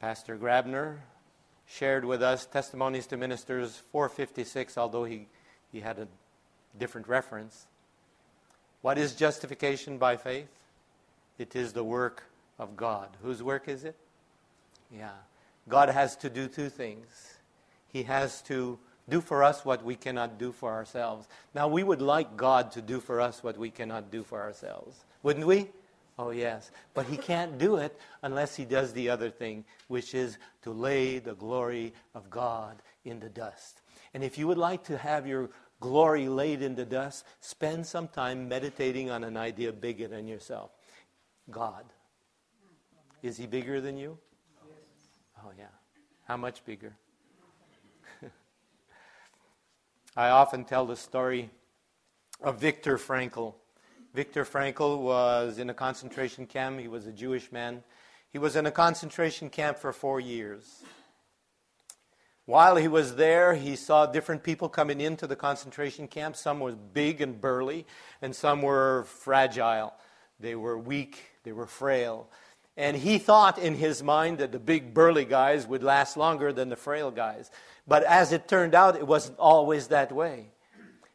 Pastor 0.00 0.36
Grabner 0.36 0.96
shared 1.64 2.04
with 2.04 2.24
us 2.24 2.44
Testimonies 2.44 3.06
to 3.06 3.16
Ministers 3.16 3.76
456, 3.92 4.76
although 4.76 5.04
he, 5.04 5.28
he 5.70 5.78
had 5.78 6.00
a 6.00 6.08
different 6.76 7.06
reference. 7.06 7.66
What 8.82 8.98
is 8.98 9.14
justification 9.14 9.96
by 9.96 10.16
faith? 10.16 10.50
It 11.38 11.54
is 11.54 11.72
the 11.72 11.84
work 11.84 12.24
of 12.58 12.76
God. 12.76 13.08
Whose 13.22 13.44
work 13.44 13.68
is 13.68 13.84
it? 13.84 13.94
Yeah. 14.92 15.10
God 15.68 15.88
has 15.88 16.16
to 16.16 16.30
do 16.30 16.48
two 16.48 16.68
things. 16.68 17.38
He 17.92 18.02
has 18.04 18.42
to 18.42 18.76
do 19.08 19.20
for 19.20 19.44
us 19.44 19.64
what 19.64 19.84
we 19.84 19.94
cannot 19.94 20.36
do 20.36 20.50
for 20.50 20.72
ourselves. 20.72 21.28
Now, 21.54 21.68
we 21.68 21.84
would 21.84 22.02
like 22.02 22.36
God 22.36 22.72
to 22.72 22.82
do 22.82 22.98
for 22.98 23.20
us 23.20 23.44
what 23.44 23.56
we 23.56 23.70
cannot 23.70 24.10
do 24.10 24.24
for 24.24 24.40
ourselves, 24.40 25.04
wouldn't 25.22 25.46
we? 25.46 25.68
Oh, 26.20 26.32
yes. 26.32 26.70
But 26.92 27.06
he 27.06 27.16
can't 27.16 27.56
do 27.56 27.76
it 27.76 27.98
unless 28.22 28.54
he 28.54 28.66
does 28.66 28.92
the 28.92 29.08
other 29.08 29.30
thing, 29.30 29.64
which 29.88 30.14
is 30.14 30.36
to 30.60 30.70
lay 30.70 31.18
the 31.18 31.34
glory 31.34 31.94
of 32.14 32.28
God 32.28 32.82
in 33.06 33.20
the 33.20 33.30
dust. 33.30 33.80
And 34.12 34.22
if 34.22 34.36
you 34.36 34.46
would 34.46 34.58
like 34.58 34.84
to 34.84 34.98
have 34.98 35.26
your 35.26 35.48
glory 35.80 36.28
laid 36.28 36.60
in 36.60 36.74
the 36.74 36.84
dust, 36.84 37.24
spend 37.40 37.86
some 37.86 38.06
time 38.06 38.50
meditating 38.50 39.08
on 39.08 39.24
an 39.24 39.38
idea 39.38 39.72
bigger 39.72 40.08
than 40.08 40.28
yourself 40.28 40.72
God. 41.50 41.86
Is 43.22 43.38
he 43.38 43.46
bigger 43.46 43.80
than 43.80 43.96
you? 43.96 44.18
Oh, 45.42 45.52
yeah. 45.58 45.64
How 46.24 46.36
much 46.36 46.62
bigger? 46.66 46.94
I 50.18 50.28
often 50.28 50.64
tell 50.66 50.84
the 50.84 50.96
story 50.96 51.48
of 52.42 52.60
Viktor 52.60 52.98
Frankl. 52.98 53.54
Viktor 54.12 54.44
Frankl 54.44 54.98
was 54.98 55.58
in 55.58 55.70
a 55.70 55.74
concentration 55.74 56.46
camp. 56.46 56.80
He 56.80 56.88
was 56.88 57.06
a 57.06 57.12
Jewish 57.12 57.52
man. 57.52 57.84
He 58.32 58.38
was 58.38 58.56
in 58.56 58.66
a 58.66 58.70
concentration 58.70 59.50
camp 59.50 59.78
for 59.78 59.92
four 59.92 60.18
years. 60.18 60.82
While 62.44 62.74
he 62.74 62.88
was 62.88 63.14
there, 63.14 63.54
he 63.54 63.76
saw 63.76 64.06
different 64.06 64.42
people 64.42 64.68
coming 64.68 65.00
into 65.00 65.28
the 65.28 65.36
concentration 65.36 66.08
camp. 66.08 66.34
Some 66.34 66.58
were 66.58 66.72
big 66.72 67.20
and 67.20 67.40
burly, 67.40 67.86
and 68.20 68.34
some 68.34 68.62
were 68.62 69.04
fragile. 69.04 69.94
They 70.40 70.56
were 70.56 70.76
weak, 70.76 71.22
they 71.44 71.52
were 71.52 71.66
frail. 71.66 72.28
And 72.76 72.96
he 72.96 73.18
thought 73.18 73.58
in 73.58 73.76
his 73.76 74.02
mind 74.02 74.38
that 74.38 74.50
the 74.50 74.58
big 74.58 74.92
burly 74.92 75.24
guys 75.24 75.68
would 75.68 75.84
last 75.84 76.16
longer 76.16 76.52
than 76.52 76.68
the 76.68 76.76
frail 76.76 77.12
guys. 77.12 77.50
But 77.86 78.02
as 78.02 78.32
it 78.32 78.48
turned 78.48 78.74
out, 78.74 78.96
it 78.96 79.06
wasn't 79.06 79.38
always 79.38 79.88
that 79.88 80.10
way. 80.10 80.46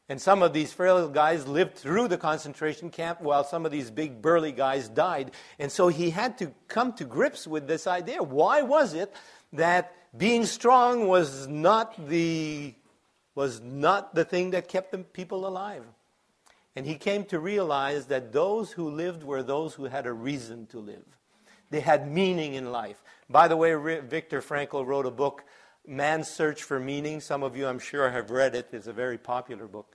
And 0.07 0.21
some 0.21 0.43
of 0.43 0.53
these 0.53 0.71
frail 0.71 1.09
guys 1.09 1.47
lived 1.47 1.75
through 1.75 2.09
the 2.09 2.17
concentration 2.17 2.91
camp 2.91 3.21
while 3.21 3.43
some 3.43 3.65
of 3.65 3.71
these 3.71 3.89
big 3.89 4.21
burly 4.21 4.51
guys 4.51 4.87
died. 4.87 5.31
And 5.57 5.71
so 5.71 5.87
he 5.87 6.11
had 6.11 6.37
to 6.37 6.51
come 6.67 6.93
to 6.93 7.05
grips 7.05 7.47
with 7.47 7.67
this 7.67 7.87
idea. 7.87 8.21
Why 8.21 8.61
was 8.61 8.93
it 8.93 9.11
that 9.53 9.93
being 10.15 10.45
strong 10.45 11.07
was 11.07 11.47
not 11.47 12.07
the, 12.07 12.75
was 13.33 13.61
not 13.61 14.13
the 14.13 14.25
thing 14.25 14.51
that 14.51 14.67
kept 14.67 14.91
the 14.91 14.99
people 14.99 15.47
alive? 15.47 15.83
And 16.75 16.85
he 16.85 16.95
came 16.95 17.25
to 17.25 17.39
realize 17.39 18.05
that 18.07 18.31
those 18.31 18.73
who 18.73 18.89
lived 18.89 19.23
were 19.23 19.41
those 19.41 19.73
who 19.73 19.85
had 19.85 20.05
a 20.05 20.13
reason 20.13 20.67
to 20.67 20.79
live. 20.79 21.05
They 21.71 21.79
had 21.79 22.11
meaning 22.11 22.53
in 22.53 22.71
life. 22.71 23.01
By 23.27 23.47
the 23.47 23.57
way, 23.57 23.73
Viktor 24.01 24.41
Frankl 24.41 24.85
wrote 24.85 25.07
a 25.07 25.11
book, 25.11 25.45
Man's 25.87 26.27
Search 26.27 26.61
for 26.63 26.79
Meaning. 26.79 27.21
Some 27.21 27.43
of 27.43 27.55
you, 27.55 27.65
I'm 27.65 27.79
sure, 27.79 28.09
have 28.11 28.29
read 28.29 28.55
it. 28.55 28.67
It's 28.71 28.87
a 28.87 28.93
very 28.93 29.17
popular 29.17 29.67
book. 29.67 29.94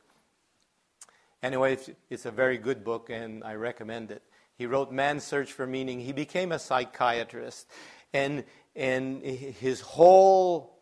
Anyway, 1.43 1.79
it's, 2.11 2.27
a 2.27 2.31
very 2.31 2.59
good 2.59 2.85
book, 2.85 3.09
and 3.09 3.43
I 3.43 3.55
recommend 3.55 4.11
it. 4.11 4.23
He 4.57 4.67
wrote 4.67 4.93
Man's 4.93 5.25
Search 5.25 5.53
for 5.53 5.67
Meaning. 5.67 6.01
He 6.01 6.13
became 6.13 6.53
a 6.53 6.59
psychiatrist, 6.59 7.67
and, 8.13 8.45
and 8.77 9.23
his 9.23 9.81
whole 9.81 10.79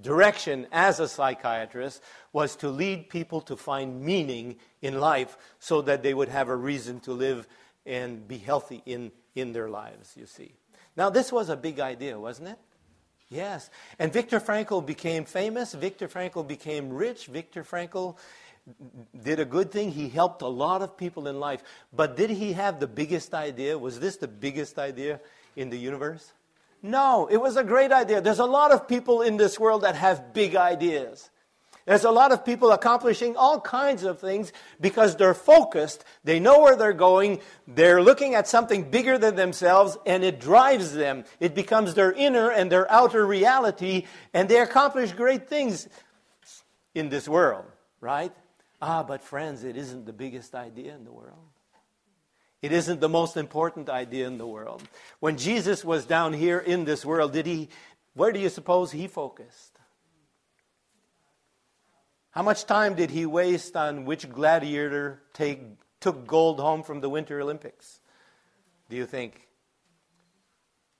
direction 0.00 0.66
as 0.72 0.98
a 0.98 1.06
psychiatrist 1.06 2.02
was 2.32 2.56
to 2.56 2.68
lead 2.68 3.08
people 3.08 3.40
to 3.42 3.56
find 3.56 4.02
meaning 4.02 4.56
in 4.80 4.98
life 4.98 5.36
so 5.60 5.82
that 5.82 6.02
they 6.02 6.14
would 6.14 6.28
have 6.28 6.48
a 6.48 6.56
reason 6.56 6.98
to 7.00 7.12
live 7.12 7.46
and 7.86 8.26
be 8.26 8.38
healthy 8.38 8.82
in, 8.86 9.12
in 9.36 9.52
their 9.52 9.68
lives, 9.68 10.14
you 10.16 10.26
see. 10.26 10.52
Now, 10.96 11.10
this 11.10 11.30
was 11.30 11.48
a 11.48 11.56
big 11.56 11.78
idea, 11.78 12.18
wasn't 12.18 12.48
it? 12.48 12.58
Yes. 13.28 13.70
And 13.98 14.12
Viktor 14.12 14.40
Frankl 14.40 14.84
became 14.84 15.24
famous. 15.24 15.72
Viktor 15.72 16.06
Frankl 16.06 16.46
became 16.46 16.90
rich. 16.90 17.26
Viktor 17.26 17.64
Frankl 17.64 18.18
did 19.22 19.40
a 19.40 19.44
good 19.44 19.70
thing. 19.70 19.90
He 19.90 20.08
helped 20.08 20.42
a 20.42 20.48
lot 20.48 20.82
of 20.82 20.96
people 20.96 21.26
in 21.26 21.40
life. 21.40 21.62
But 21.92 22.16
did 22.16 22.30
he 22.30 22.52
have 22.52 22.80
the 22.80 22.86
biggest 22.86 23.34
idea? 23.34 23.78
Was 23.78 24.00
this 24.00 24.16
the 24.16 24.28
biggest 24.28 24.78
idea 24.78 25.20
in 25.56 25.70
the 25.70 25.78
universe? 25.78 26.32
No, 26.82 27.28
it 27.30 27.36
was 27.36 27.56
a 27.56 27.64
great 27.64 27.92
idea. 27.92 28.20
There's 28.20 28.40
a 28.40 28.44
lot 28.44 28.72
of 28.72 28.88
people 28.88 29.22
in 29.22 29.36
this 29.36 29.58
world 29.58 29.82
that 29.82 29.94
have 29.94 30.32
big 30.32 30.56
ideas. 30.56 31.30
There's 31.84 32.04
a 32.04 32.10
lot 32.10 32.30
of 32.30 32.44
people 32.44 32.70
accomplishing 32.70 33.36
all 33.36 33.60
kinds 33.60 34.04
of 34.04 34.20
things 34.20 34.52
because 34.80 35.16
they're 35.16 35.34
focused, 35.34 36.04
they 36.22 36.38
know 36.38 36.60
where 36.60 36.76
they're 36.76 36.92
going, 36.92 37.40
they're 37.66 38.00
looking 38.00 38.36
at 38.36 38.46
something 38.46 38.88
bigger 38.88 39.18
than 39.18 39.34
themselves, 39.34 39.98
and 40.06 40.22
it 40.22 40.38
drives 40.38 40.92
them. 40.92 41.24
It 41.40 41.56
becomes 41.56 41.94
their 41.94 42.12
inner 42.12 42.50
and 42.50 42.70
their 42.70 42.90
outer 42.90 43.26
reality, 43.26 44.06
and 44.32 44.48
they 44.48 44.60
accomplish 44.60 45.10
great 45.10 45.48
things 45.48 45.88
in 46.94 47.08
this 47.08 47.28
world, 47.28 47.64
right? 48.00 48.32
Ah, 48.84 49.04
but 49.04 49.22
friends, 49.22 49.62
it 49.62 49.76
isn't 49.76 50.04
the 50.04 50.12
biggest 50.12 50.54
idea 50.54 50.92
in 50.94 51.04
the 51.04 51.12
world. 51.12 51.38
It 52.60 52.72
isn't 52.72 53.00
the 53.00 53.08
most 53.08 53.36
important 53.36 53.88
idea 53.88 54.26
in 54.26 54.38
the 54.38 54.46
world. 54.46 54.82
When 55.20 55.38
Jesus 55.38 55.84
was 55.84 56.04
down 56.04 56.32
here 56.32 56.58
in 56.58 56.84
this 56.84 57.04
world, 57.04 57.32
did 57.32 57.46
he 57.46 57.68
where 58.14 58.32
do 58.32 58.38
you 58.38 58.48
suppose 58.48 58.92
he 58.92 59.06
focused? 59.06 59.78
How 62.30 62.42
much 62.42 62.64
time 62.64 62.94
did 62.94 63.10
he 63.10 63.26
waste 63.26 63.76
on 63.76 64.04
which 64.04 64.30
gladiator 64.30 65.22
take, 65.32 65.62
took 66.00 66.26
gold 66.26 66.60
home 66.60 66.82
from 66.82 67.00
the 67.00 67.08
Winter 67.08 67.40
Olympics? 67.40 68.00
Do 68.88 68.96
you 68.96 69.06
think? 69.06 69.48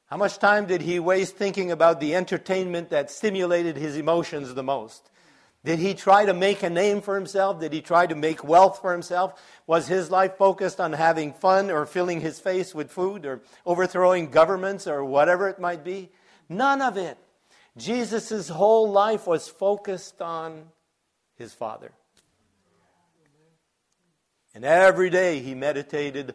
How 0.06 0.16
much 0.16 0.38
time 0.38 0.66
did 0.66 0.82
he 0.82 0.98
waste 0.98 1.36
thinking 1.36 1.70
about 1.70 2.00
the 2.00 2.14
entertainment 2.14 2.90
that 2.90 3.10
stimulated 3.10 3.76
his 3.76 3.96
emotions 3.96 4.52
the 4.52 4.62
most? 4.62 5.10
Did 5.64 5.78
he 5.78 5.94
try 5.94 6.24
to 6.24 6.34
make 6.34 6.64
a 6.64 6.70
name 6.70 7.00
for 7.00 7.14
himself? 7.14 7.60
Did 7.60 7.72
he 7.72 7.80
try 7.80 8.06
to 8.06 8.16
make 8.16 8.42
wealth 8.42 8.80
for 8.80 8.90
himself? 8.90 9.40
Was 9.66 9.86
his 9.86 10.10
life 10.10 10.36
focused 10.36 10.80
on 10.80 10.92
having 10.92 11.32
fun 11.32 11.70
or 11.70 11.86
filling 11.86 12.20
his 12.20 12.40
face 12.40 12.74
with 12.74 12.90
food 12.90 13.24
or 13.24 13.42
overthrowing 13.64 14.30
governments 14.30 14.88
or 14.88 15.04
whatever 15.04 15.48
it 15.48 15.60
might 15.60 15.84
be? 15.84 16.10
None 16.48 16.82
of 16.82 16.96
it. 16.96 17.16
Jesus' 17.76 18.48
whole 18.48 18.90
life 18.90 19.26
was 19.26 19.48
focused 19.48 20.20
on 20.20 20.64
his 21.36 21.54
Father. 21.54 21.92
And 24.54 24.64
every 24.64 25.10
day 25.10 25.38
he 25.38 25.54
meditated 25.54 26.34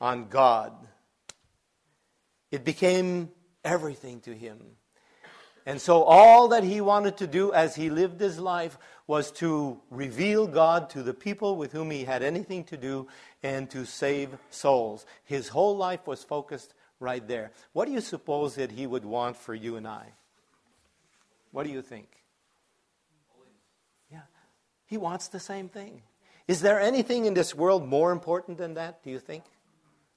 on 0.00 0.28
God. 0.28 0.72
It 2.50 2.64
became 2.64 3.30
everything 3.64 4.20
to 4.22 4.34
him. 4.34 4.58
And 5.64 5.80
so, 5.80 6.02
all 6.02 6.48
that 6.48 6.64
he 6.64 6.80
wanted 6.80 7.16
to 7.18 7.26
do 7.26 7.52
as 7.52 7.76
he 7.76 7.88
lived 7.88 8.20
his 8.20 8.38
life 8.38 8.78
was 9.06 9.30
to 9.32 9.80
reveal 9.90 10.46
God 10.46 10.90
to 10.90 11.02
the 11.02 11.14
people 11.14 11.56
with 11.56 11.72
whom 11.72 11.90
he 11.90 12.04
had 12.04 12.22
anything 12.22 12.64
to 12.64 12.76
do 12.76 13.06
and 13.42 13.70
to 13.70 13.84
save 13.84 14.30
souls. 14.50 15.06
His 15.24 15.48
whole 15.48 15.76
life 15.76 16.06
was 16.06 16.24
focused 16.24 16.74
right 16.98 17.26
there. 17.26 17.52
What 17.72 17.86
do 17.86 17.92
you 17.92 18.00
suppose 18.00 18.56
that 18.56 18.72
he 18.72 18.86
would 18.86 19.04
want 19.04 19.36
for 19.36 19.54
you 19.54 19.76
and 19.76 19.86
I? 19.86 20.06
What 21.52 21.64
do 21.64 21.70
you 21.70 21.82
think? 21.82 22.08
Yeah, 24.10 24.22
he 24.86 24.96
wants 24.96 25.28
the 25.28 25.40
same 25.40 25.68
thing. 25.68 26.02
Is 26.48 26.60
there 26.60 26.80
anything 26.80 27.26
in 27.26 27.34
this 27.34 27.54
world 27.54 27.86
more 27.86 28.10
important 28.10 28.58
than 28.58 28.74
that, 28.74 29.02
do 29.04 29.10
you 29.10 29.18
think? 29.18 29.44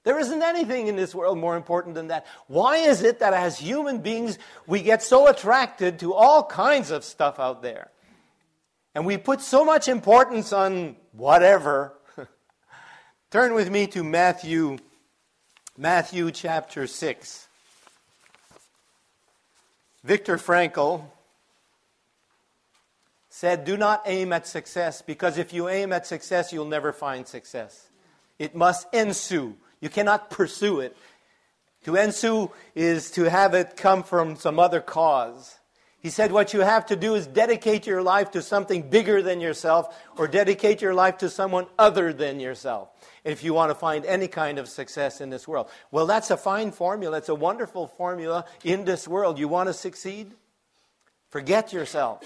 There 0.06 0.20
isn't 0.20 0.40
anything 0.40 0.86
in 0.86 0.94
this 0.94 1.16
world 1.16 1.36
more 1.36 1.56
important 1.56 1.96
than 1.96 2.06
that. 2.08 2.26
Why 2.46 2.76
is 2.76 3.02
it 3.02 3.18
that 3.18 3.32
as 3.32 3.58
human 3.58 3.98
beings 3.98 4.38
we 4.64 4.80
get 4.80 5.02
so 5.02 5.26
attracted 5.26 5.98
to 5.98 6.14
all 6.14 6.44
kinds 6.44 6.92
of 6.92 7.02
stuff 7.02 7.40
out 7.40 7.60
there? 7.60 7.90
And 8.94 9.04
we 9.04 9.16
put 9.16 9.40
so 9.40 9.64
much 9.64 9.88
importance 9.88 10.52
on 10.52 10.94
whatever. 11.10 11.92
Turn 13.32 13.54
with 13.54 13.68
me 13.68 13.88
to 13.88 14.04
Matthew 14.04 14.78
Matthew 15.76 16.30
chapter 16.30 16.86
6. 16.86 17.48
Viktor 20.04 20.36
Frankl 20.36 21.02
said, 23.28 23.64
Do 23.64 23.76
not 23.76 24.02
aim 24.06 24.32
at 24.32 24.46
success, 24.46 25.02
because 25.02 25.36
if 25.36 25.52
you 25.52 25.68
aim 25.68 25.92
at 25.92 26.06
success, 26.06 26.52
you'll 26.52 26.64
never 26.64 26.92
find 26.92 27.26
success. 27.26 27.88
It 28.38 28.54
must 28.54 28.86
ensue. 28.94 29.56
You 29.86 29.90
cannot 29.90 30.30
pursue 30.30 30.80
it. 30.80 30.96
To 31.84 31.94
ensue 31.94 32.50
is 32.74 33.12
to 33.12 33.30
have 33.30 33.54
it 33.54 33.76
come 33.76 34.02
from 34.02 34.34
some 34.34 34.58
other 34.58 34.80
cause. 34.80 35.60
He 36.00 36.10
said, 36.10 36.32
What 36.32 36.52
you 36.52 36.62
have 36.62 36.86
to 36.86 36.96
do 36.96 37.14
is 37.14 37.28
dedicate 37.28 37.86
your 37.86 38.02
life 38.02 38.32
to 38.32 38.42
something 38.42 38.90
bigger 38.90 39.22
than 39.22 39.40
yourself, 39.40 39.96
or 40.16 40.26
dedicate 40.26 40.82
your 40.82 40.92
life 40.92 41.18
to 41.18 41.30
someone 41.30 41.68
other 41.78 42.12
than 42.12 42.40
yourself, 42.40 42.88
if 43.22 43.44
you 43.44 43.54
want 43.54 43.70
to 43.70 43.76
find 43.76 44.04
any 44.06 44.26
kind 44.26 44.58
of 44.58 44.66
success 44.66 45.20
in 45.20 45.30
this 45.30 45.46
world. 45.46 45.70
Well, 45.92 46.06
that's 46.06 46.32
a 46.32 46.36
fine 46.36 46.72
formula. 46.72 47.18
It's 47.18 47.28
a 47.28 47.34
wonderful 47.36 47.86
formula 47.86 48.44
in 48.64 48.86
this 48.86 49.06
world. 49.06 49.38
You 49.38 49.46
want 49.46 49.68
to 49.68 49.72
succeed? 49.72 50.32
Forget 51.30 51.72
yourself. 51.72 52.24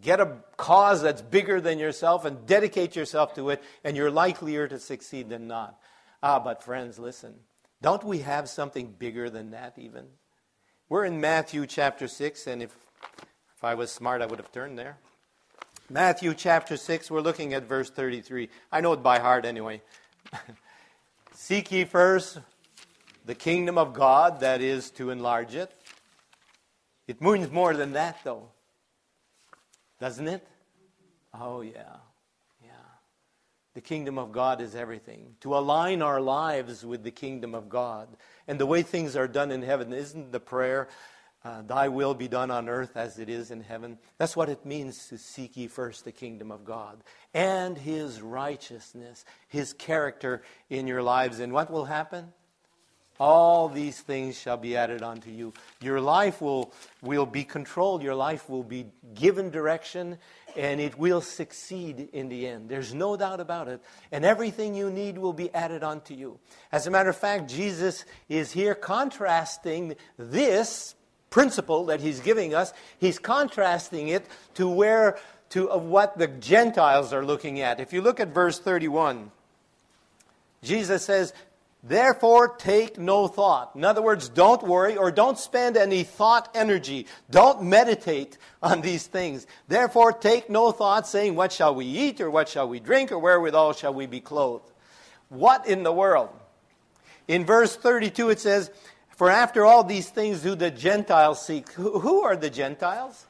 Get 0.00 0.18
a 0.18 0.38
cause 0.56 1.00
that's 1.00 1.22
bigger 1.22 1.60
than 1.60 1.78
yourself 1.78 2.24
and 2.24 2.44
dedicate 2.44 2.96
yourself 2.96 3.36
to 3.36 3.50
it, 3.50 3.62
and 3.84 3.96
you're 3.96 4.10
likelier 4.10 4.66
to 4.66 4.80
succeed 4.80 5.28
than 5.28 5.46
not. 5.46 5.78
Ah, 6.22 6.38
but 6.38 6.62
friends, 6.62 6.98
listen. 6.98 7.34
Don't 7.80 8.04
we 8.04 8.18
have 8.18 8.48
something 8.48 8.94
bigger 8.98 9.30
than 9.30 9.50
that, 9.50 9.74
even? 9.76 10.06
We're 10.88 11.04
in 11.04 11.20
Matthew 11.20 11.66
chapter 11.66 12.08
6, 12.08 12.46
and 12.46 12.62
if, 12.62 12.74
if 13.56 13.62
I 13.62 13.74
was 13.74 13.90
smart, 13.90 14.22
I 14.22 14.26
would 14.26 14.38
have 14.38 14.50
turned 14.50 14.78
there. 14.78 14.98
Matthew 15.90 16.34
chapter 16.34 16.76
6, 16.76 17.10
we're 17.10 17.20
looking 17.20 17.54
at 17.54 17.64
verse 17.64 17.88
33. 17.88 18.48
I 18.72 18.80
know 18.80 18.92
it 18.92 19.02
by 19.02 19.18
heart 19.20 19.44
anyway. 19.44 19.80
Seek 21.32 21.70
ye 21.70 21.84
first 21.84 22.38
the 23.24 23.34
kingdom 23.34 23.78
of 23.78 23.92
God, 23.92 24.40
that 24.40 24.60
is, 24.62 24.90
to 24.92 25.10
enlarge 25.10 25.54
it. 25.54 25.70
It 27.06 27.20
means 27.20 27.50
more 27.50 27.74
than 27.74 27.92
that, 27.92 28.18
though. 28.24 28.48
Doesn't 30.00 30.26
it? 30.26 30.46
Oh, 31.32 31.60
yeah. 31.60 31.72
Yeah. 31.72 32.07
The 33.78 33.82
kingdom 33.82 34.18
of 34.18 34.32
God 34.32 34.60
is 34.60 34.74
everything. 34.74 35.36
To 35.42 35.56
align 35.56 36.02
our 36.02 36.20
lives 36.20 36.84
with 36.84 37.04
the 37.04 37.12
kingdom 37.12 37.54
of 37.54 37.68
God 37.68 38.08
and 38.48 38.58
the 38.58 38.66
way 38.66 38.82
things 38.82 39.14
are 39.14 39.28
done 39.28 39.52
in 39.52 39.62
heaven, 39.62 39.92
isn't 39.92 40.32
the 40.32 40.40
prayer, 40.40 40.88
uh, 41.44 41.62
Thy 41.62 41.86
will 41.86 42.12
be 42.12 42.26
done 42.26 42.50
on 42.50 42.68
earth 42.68 42.96
as 42.96 43.20
it 43.20 43.28
is 43.28 43.52
in 43.52 43.60
heaven? 43.60 43.96
That's 44.18 44.34
what 44.34 44.48
it 44.48 44.66
means 44.66 45.06
to 45.10 45.16
seek 45.16 45.56
ye 45.56 45.68
first 45.68 46.04
the 46.04 46.10
kingdom 46.10 46.50
of 46.50 46.64
God 46.64 47.04
and 47.32 47.78
His 47.78 48.20
righteousness, 48.20 49.24
His 49.46 49.74
character 49.74 50.42
in 50.68 50.88
your 50.88 51.04
lives. 51.04 51.38
And 51.38 51.52
what 51.52 51.70
will 51.70 51.84
happen? 51.84 52.32
All 53.20 53.68
these 53.68 54.00
things 54.00 54.38
shall 54.38 54.56
be 54.56 54.76
added 54.76 55.02
unto 55.02 55.30
you. 55.30 55.52
Your 55.80 56.00
life 56.00 56.40
will, 56.40 56.72
will 57.02 57.26
be 57.26 57.44
controlled, 57.44 58.02
your 58.02 58.14
life 58.14 58.48
will 58.48 58.62
be 58.62 58.86
given 59.14 59.50
direction, 59.50 60.18
and 60.56 60.80
it 60.80 60.98
will 60.98 61.20
succeed 61.20 62.08
in 62.12 62.28
the 62.28 62.46
end. 62.46 62.68
There's 62.68 62.94
no 62.94 63.16
doubt 63.16 63.40
about 63.40 63.68
it. 63.68 63.80
And 64.12 64.24
everything 64.24 64.74
you 64.74 64.90
need 64.90 65.18
will 65.18 65.32
be 65.32 65.52
added 65.52 65.82
unto 65.82 66.14
you. 66.14 66.38
As 66.70 66.86
a 66.86 66.90
matter 66.90 67.10
of 67.10 67.16
fact, 67.16 67.50
Jesus 67.50 68.04
is 68.28 68.52
here 68.52 68.74
contrasting 68.74 69.96
this 70.16 70.94
principle 71.30 71.86
that 71.86 72.00
he's 72.00 72.20
giving 72.20 72.54
us, 72.54 72.72
he's 72.98 73.18
contrasting 73.18 74.08
it 74.08 74.26
to 74.54 74.68
where 74.68 75.18
to 75.50 75.70
of 75.70 75.84
what 75.84 76.18
the 76.18 76.28
Gentiles 76.28 77.12
are 77.12 77.24
looking 77.24 77.60
at. 77.60 77.80
If 77.80 77.92
you 77.92 78.02
look 78.02 78.20
at 78.20 78.28
verse 78.28 78.58
31, 78.58 79.30
Jesus 80.62 81.04
says, 81.04 81.32
Therefore, 81.82 82.48
take 82.48 82.98
no 82.98 83.28
thought. 83.28 83.76
In 83.76 83.84
other 83.84 84.02
words, 84.02 84.28
don't 84.28 84.62
worry 84.64 84.96
or 84.96 85.12
don't 85.12 85.38
spend 85.38 85.76
any 85.76 86.02
thought 86.02 86.50
energy. 86.54 87.06
Don't 87.30 87.62
meditate 87.62 88.36
on 88.62 88.80
these 88.80 89.06
things. 89.06 89.46
Therefore, 89.68 90.12
take 90.12 90.50
no 90.50 90.72
thought, 90.72 91.06
saying, 91.06 91.36
What 91.36 91.52
shall 91.52 91.74
we 91.74 91.86
eat, 91.86 92.20
or 92.20 92.30
what 92.30 92.48
shall 92.48 92.68
we 92.68 92.80
drink, 92.80 93.12
or 93.12 93.18
wherewithal 93.18 93.74
shall 93.74 93.94
we 93.94 94.06
be 94.06 94.20
clothed? 94.20 94.70
What 95.28 95.68
in 95.68 95.84
the 95.84 95.92
world? 95.92 96.30
In 97.28 97.44
verse 97.44 97.76
32, 97.76 98.30
it 98.30 98.40
says, 98.40 98.72
For 99.10 99.30
after 99.30 99.64
all 99.64 99.84
these 99.84 100.08
things 100.08 100.42
do 100.42 100.56
the 100.56 100.72
Gentiles 100.72 101.44
seek. 101.44 101.70
Who 101.72 102.22
are 102.22 102.34
the 102.34 102.50
Gentiles? 102.50 103.26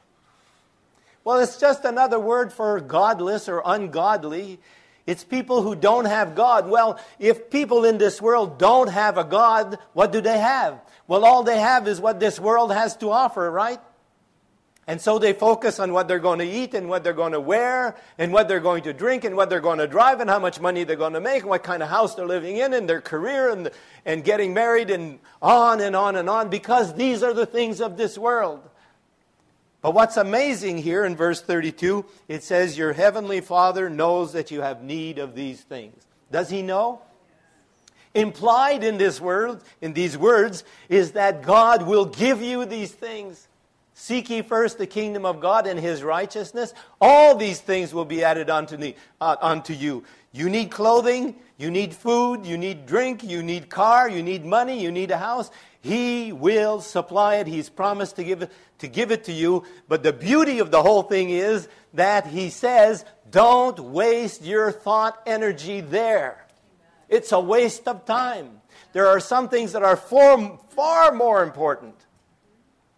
Well, 1.23 1.37
it's 1.37 1.59
just 1.59 1.85
another 1.85 2.19
word 2.19 2.51
for 2.51 2.79
godless 2.79 3.47
or 3.47 3.61
ungodly. 3.63 4.59
It's 5.05 5.23
people 5.23 5.61
who 5.61 5.75
don't 5.75 6.05
have 6.05 6.35
God. 6.35 6.69
Well, 6.69 6.99
if 7.17 7.49
people 7.49 7.85
in 7.85 7.97
this 7.97 8.21
world 8.21 8.59
don't 8.59 8.89
have 8.89 9.17
a 9.17 9.23
God, 9.23 9.77
what 9.93 10.11
do 10.11 10.21
they 10.21 10.37
have? 10.37 10.79
Well, 11.07 11.25
all 11.25 11.43
they 11.43 11.59
have 11.59 11.87
is 11.87 11.99
what 11.99 12.19
this 12.19 12.39
world 12.39 12.71
has 12.71 12.95
to 12.97 13.09
offer, 13.09 13.49
right? 13.49 13.79
And 14.89 14.99
so 14.99 15.19
they 15.19 15.33
focus 15.33 15.79
on 15.79 15.93
what 15.93 16.07
they're 16.07 16.17
going 16.17 16.39
to 16.39 16.45
eat 16.47 16.73
and 16.73 16.89
what 16.89 17.03
they're 17.03 17.13
going 17.13 17.33
to 17.33 17.39
wear 17.39 17.95
and 18.17 18.33
what 18.33 18.47
they're 18.47 18.59
going 18.59 18.81
to 18.83 18.93
drink 18.93 19.23
and 19.23 19.35
what 19.35 19.49
they're 19.49 19.59
going 19.59 19.77
to 19.77 19.87
drive 19.87 20.19
and 20.19 20.27
how 20.27 20.39
much 20.39 20.59
money 20.59 20.83
they're 20.83 20.95
going 20.95 21.13
to 21.13 21.21
make 21.21 21.41
and 21.41 21.49
what 21.49 21.63
kind 21.63 21.83
of 21.83 21.89
house 21.89 22.15
they're 22.15 22.25
living 22.25 22.57
in 22.57 22.73
and 22.73 22.89
their 22.89 23.01
career 23.01 23.51
and, 23.51 23.69
and 24.05 24.23
getting 24.23 24.53
married 24.53 24.89
and 24.89 25.19
on 25.43 25.79
and 25.79 25.95
on 25.95 26.15
and 26.15 26.29
on 26.29 26.49
because 26.49 26.95
these 26.95 27.23
are 27.23 27.33
the 27.33 27.45
things 27.45 27.81
of 27.81 27.97
this 27.97 28.17
world. 28.17 28.67
But 29.81 29.93
what's 29.93 30.17
amazing 30.17 30.79
here 30.79 31.05
in 31.05 31.15
verse 31.15 31.41
32, 31.41 32.05
it 32.27 32.43
says, 32.43 32.77
Your 32.77 32.93
heavenly 32.93 33.39
Father 33.39 33.89
knows 33.89 34.33
that 34.33 34.51
you 34.51 34.61
have 34.61 34.83
need 34.83 35.19
of 35.19 35.35
these 35.35 35.61
things. 35.61 36.05
Does 36.31 36.49
he 36.49 36.61
know? 36.61 37.01
Implied 38.13 38.83
in 38.83 38.97
this 38.97 39.21
word, 39.21 39.61
in 39.81 39.93
these 39.93 40.17
words, 40.17 40.63
is 40.89 41.13
that 41.13 41.43
God 41.43 41.83
will 41.87 42.05
give 42.05 42.41
you 42.41 42.65
these 42.65 42.91
things. 42.91 43.47
Seek 43.93 44.29
ye 44.29 44.41
first 44.41 44.77
the 44.77 44.87
kingdom 44.87 45.25
of 45.25 45.39
God 45.39 45.67
and 45.67 45.79
his 45.79 46.03
righteousness. 46.03 46.73
All 46.99 47.35
these 47.35 47.59
things 47.59 47.93
will 47.93 48.05
be 48.05 48.23
added 48.23 48.49
unto, 48.49 48.77
me, 48.77 48.95
uh, 49.21 49.35
unto 49.41 49.73
you. 49.73 50.03
You 50.31 50.49
need 50.49 50.71
clothing, 50.71 51.35
you 51.57 51.69
need 51.69 51.93
food, 51.93 52.45
you 52.45 52.57
need 52.57 52.85
drink, 52.85 53.23
you 53.23 53.43
need 53.43 53.69
car, 53.69 54.09
you 54.09 54.23
need 54.23 54.45
money, 54.45 54.81
you 54.81 54.91
need 54.91 55.11
a 55.11 55.17
house. 55.17 55.51
He 55.81 56.33
will 56.33 56.81
supply 56.81 57.35
it. 57.35 57.47
He's 57.47 57.69
promised 57.69 58.17
to 58.17 58.23
give 58.23 58.41
it 58.41 58.51
to, 58.79 58.87
give 58.87 59.11
it 59.11 59.25
to 59.25 59.31
you. 59.31 59.63
But 59.87 60.03
the 60.03 60.13
beauty 60.13 60.59
of 60.59 60.71
the 60.71 60.81
whole 60.81 61.03
thing 61.03 61.29
is 61.29 61.67
that 61.93 62.27
he 62.27 62.49
says, 62.49 63.05
don't 63.29 63.79
waste 63.79 64.43
your 64.43 64.71
thought 64.71 65.21
energy 65.25 65.81
there. 65.81 66.45
It's 67.07 67.31
a 67.31 67.39
waste 67.39 67.87
of 67.87 68.05
time. 68.05 68.61
There 68.91 69.07
are 69.07 69.19
some 69.19 69.49
things 69.49 69.71
that 69.71 69.83
are 69.83 69.95
far, 69.95 70.59
far 70.69 71.11
more 71.13 71.43
important. 71.43 71.95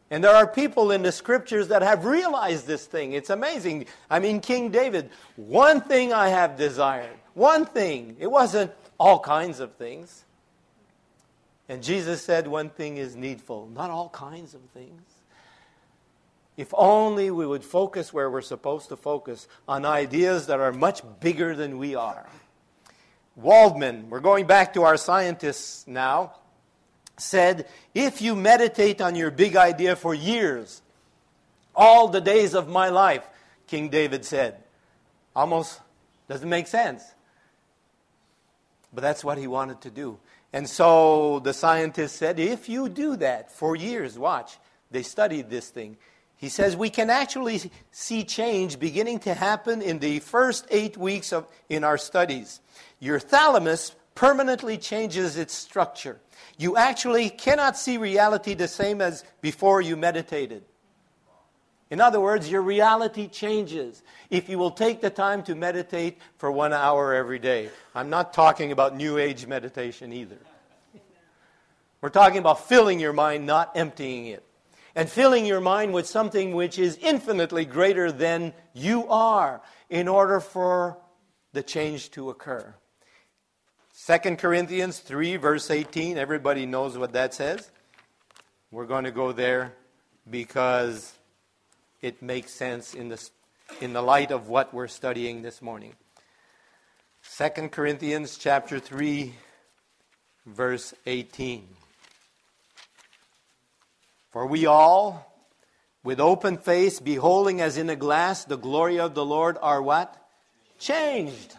And 0.10 0.24
there 0.24 0.36
are 0.36 0.46
people 0.46 0.91
in 0.91 1.04
the 1.04 1.12
scriptures 1.12 1.70
that 1.70 1.82
have 1.82 2.04
realized 2.06 2.67
this 2.67 2.86
thing. 2.86 3.13
It's 3.13 3.30
amazing. 3.30 3.86
I 4.10 4.20
mean, 4.20 4.41
King 4.41 4.70
David, 4.70 5.10
one 5.38 5.82
thing 5.82 6.12
I 6.12 6.30
have 6.30 6.58
desired. 6.58 7.17
One 7.34 7.65
thing. 7.65 8.17
It 8.20 8.30
wasn't 8.30 8.72
all 8.98 9.20
kinds 9.20 9.62
of 9.62 9.74
things. 9.76 10.26
And 11.72 11.82
Jesus 11.82 12.22
said, 12.22 12.50
one 12.50 12.70
thing 12.70 12.98
is 12.98 13.16
needful, 13.16 13.70
not 13.74 13.90
all 13.90 14.10
kinds 14.10 14.54
of 14.54 14.60
things. 14.74 15.02
If 16.58 16.68
only 16.74 17.32
we 17.32 17.48
would 17.48 17.64
focus 17.64 18.12
where 18.12 18.30
we're 18.30 18.42
supposed 18.42 18.90
to 18.90 18.98
focus 18.98 19.48
on 19.70 19.86
ideas 19.86 20.48
that 20.48 20.60
are 20.60 20.74
much 20.74 21.02
bigger 21.22 21.56
than 21.56 21.78
we 21.78 21.96
are. 21.96 22.28
Waldman, 23.38 24.10
we're 24.10 24.20
going 24.20 24.48
back 24.48 24.74
to 24.74 24.84
our 24.84 24.98
scientists 24.98 25.88
now 25.88 26.34
said, 27.18 27.70
If 27.94 28.22
you 28.22 28.36
meditate 28.36 29.00
on 29.00 29.16
your 29.16 29.32
big 29.32 29.56
idea 29.56 29.96
for 29.96 30.14
years, 30.14 30.82
all 31.74 32.10
the 32.10 32.20
days 32.20 32.54
of 32.54 32.68
my 32.68 32.90
life, 32.90 33.26
King 33.68 33.88
David 33.88 34.26
said, 34.26 34.58
almost 35.34 35.80
doesn't 36.28 36.50
make 36.50 36.68
sense. 36.68 37.02
But 38.94 39.04
that's 39.04 39.24
what 39.24 39.38
he 39.38 39.48
wanted 39.48 39.80
to 39.82 39.90
do. 39.90 40.20
And 40.54 40.70
so 40.70 41.40
the 41.40 41.54
scientist 41.54 42.18
said, 42.18 42.40
if 42.40 42.68
you 42.68 42.90
do 42.90 43.16
that 43.18 43.52
for 43.52 43.76
years, 43.76 44.18
watch, 44.18 44.58
they 44.90 45.04
studied 45.04 45.50
this 45.50 45.70
thing. 45.70 45.98
He 46.36 46.50
says 46.50 46.76
we 46.76 46.90
can 46.90 47.10
actually 47.10 47.72
see 47.92 48.24
change 48.24 48.80
beginning 48.80 49.20
to 49.20 49.34
happen 49.34 49.82
in 49.82 50.00
the 50.00 50.20
first 50.20 50.66
eight 50.72 50.98
weeks 50.98 51.32
of, 51.32 51.48
in 51.70 51.84
our 51.84 51.98
studies. 51.98 52.60
Your 53.00 53.20
thalamus 53.20 53.96
permanently 54.16 54.78
changes 54.78 55.38
its 55.38 55.54
structure 55.54 56.20
you 56.62 56.78
actually 56.78 57.30
cannot 57.30 57.78
see 57.78 57.98
reality 57.98 58.54
the 58.54 58.68
same 58.68 59.02
as 59.02 59.24
before 59.42 59.82
you 59.82 59.98
meditated. 59.98 60.64
In 61.92 62.00
other 62.00 62.22
words, 62.22 62.50
your 62.50 62.62
reality 62.62 63.28
changes 63.28 64.02
if 64.30 64.48
you 64.48 64.58
will 64.58 64.72
take 64.72 65.02
the 65.02 65.10
time 65.10 65.44
to 65.44 65.56
meditate 65.56 66.20
for 66.38 66.50
one 66.50 66.72
hour 66.72 67.14
every 67.14 67.38
day. 67.38 67.70
I'm 67.94 68.10
not 68.10 68.34
talking 68.34 68.72
about 68.72 68.96
New 68.96 69.18
Age 69.18 69.46
meditation 69.46 70.14
either. 70.14 70.38
We're 72.00 72.10
talking 72.10 72.40
about 72.40 72.68
filling 72.68 73.02
your 73.02 73.12
mind, 73.12 73.46
not 73.46 73.76
emptying 73.76 74.28
it. 74.28 74.44
And 74.96 75.10
filling 75.10 75.46
your 75.46 75.60
mind 75.60 75.94
with 75.94 76.08
something 76.08 76.54
which 76.54 76.80
is 76.80 76.98
infinitely 77.02 77.66
greater 77.66 78.10
than 78.10 78.54
you 78.74 79.08
are 79.10 79.62
in 79.90 80.08
order 80.08 80.40
for 80.40 80.98
the 81.52 81.62
change 81.62 82.12
to 82.12 82.30
occur. 82.30 82.74
2 84.08 84.38
Corinthians 84.38 85.00
3, 85.00 85.36
verse 85.36 85.70
18, 85.70 86.18
everybody 86.18 86.66
knows 86.66 86.98
what 86.98 87.14
that 87.14 87.34
says. 87.34 87.70
We're 88.72 88.86
going 88.86 89.04
to 89.04 89.12
go 89.12 89.34
there 89.34 89.74
because 90.30 91.14
it 92.02 92.22
makes 92.22 92.52
sense 92.52 92.94
in 92.94 93.10
the, 93.10 93.30
in 93.80 93.94
the 93.94 94.02
light 94.02 94.32
of 94.32 94.48
what 94.48 94.74
we're 94.74 94.88
studying 94.88 95.42
this 95.42 95.62
morning. 95.62 95.94
2 97.38 97.70
Corinthians 97.70 98.38
chapter 98.38 98.80
3, 98.80 99.34
verse 100.46 100.94
18. 101.06 101.68
For 104.32 104.48
we 104.48 104.66
all, 104.66 105.32
with 106.04 106.20
open 106.20 106.58
face, 106.58 107.00
beholding 107.00 107.62
as 107.62 107.78
in 107.78 107.90
a 107.90 107.96
glass 107.96 108.46
the 108.46 108.58
glory 108.58 109.00
of 109.00 109.14
the 109.14 109.26
Lord, 109.26 109.58
are 109.62 109.82
what? 109.82 110.18
Changed 110.80 111.56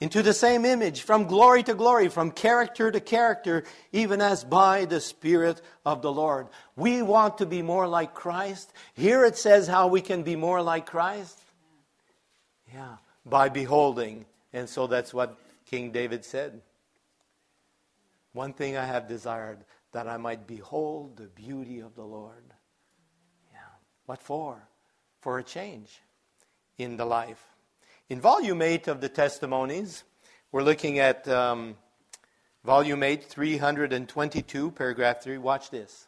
into 0.00 0.22
the 0.22 0.34
same 0.34 0.64
image, 0.64 1.02
from 1.02 1.24
glory 1.24 1.62
to 1.62 1.74
glory, 1.74 2.08
from 2.08 2.30
character 2.30 2.90
to 2.90 3.00
character, 3.00 3.64
even 3.92 4.20
as 4.20 4.44
by 4.44 4.84
the 4.84 5.00
Spirit 5.00 5.62
of 5.84 6.02
the 6.02 6.12
Lord. 6.12 6.48
We 6.76 7.00
want 7.02 7.38
to 7.38 7.46
be 7.46 7.62
more 7.62 7.88
like 7.88 8.12
Christ. 8.12 8.72
Here 8.94 9.24
it 9.24 9.36
says 9.38 9.66
how 9.66 9.88
we 9.88 10.02
can 10.02 10.22
be 10.22 10.36
more 10.36 10.60
like 10.60 10.86
Christ. 10.86 11.40
Yeah, 12.74 12.96
by 13.24 13.48
beholding. 13.48 14.26
And 14.52 14.68
so 14.68 14.86
that's 14.86 15.14
what 15.14 15.38
King 15.64 15.92
David 15.92 16.24
said. 16.24 16.60
One 18.32 18.52
thing 18.52 18.76
I 18.76 18.84
have 18.84 19.08
desired, 19.08 19.64
that 19.92 20.06
I 20.06 20.18
might 20.18 20.46
behold 20.46 21.16
the 21.16 21.28
beauty 21.28 21.80
of 21.80 21.94
the 21.94 22.04
Lord. 22.04 22.44
Yeah. 23.50 23.60
What 24.04 24.20
for? 24.20 24.68
For 25.22 25.38
a 25.38 25.42
change 25.42 26.02
in 26.76 26.98
the 26.98 27.06
life. 27.06 27.42
In 28.08 28.20
volume 28.20 28.62
8 28.62 28.86
of 28.86 29.00
the 29.00 29.08
Testimonies, 29.08 30.04
we're 30.52 30.62
looking 30.62 31.00
at 31.00 31.26
um, 31.26 31.74
volume 32.64 33.02
8, 33.02 33.24
322, 33.24 34.70
paragraph 34.70 35.22
3. 35.24 35.38
Watch 35.38 35.70
this. 35.70 36.06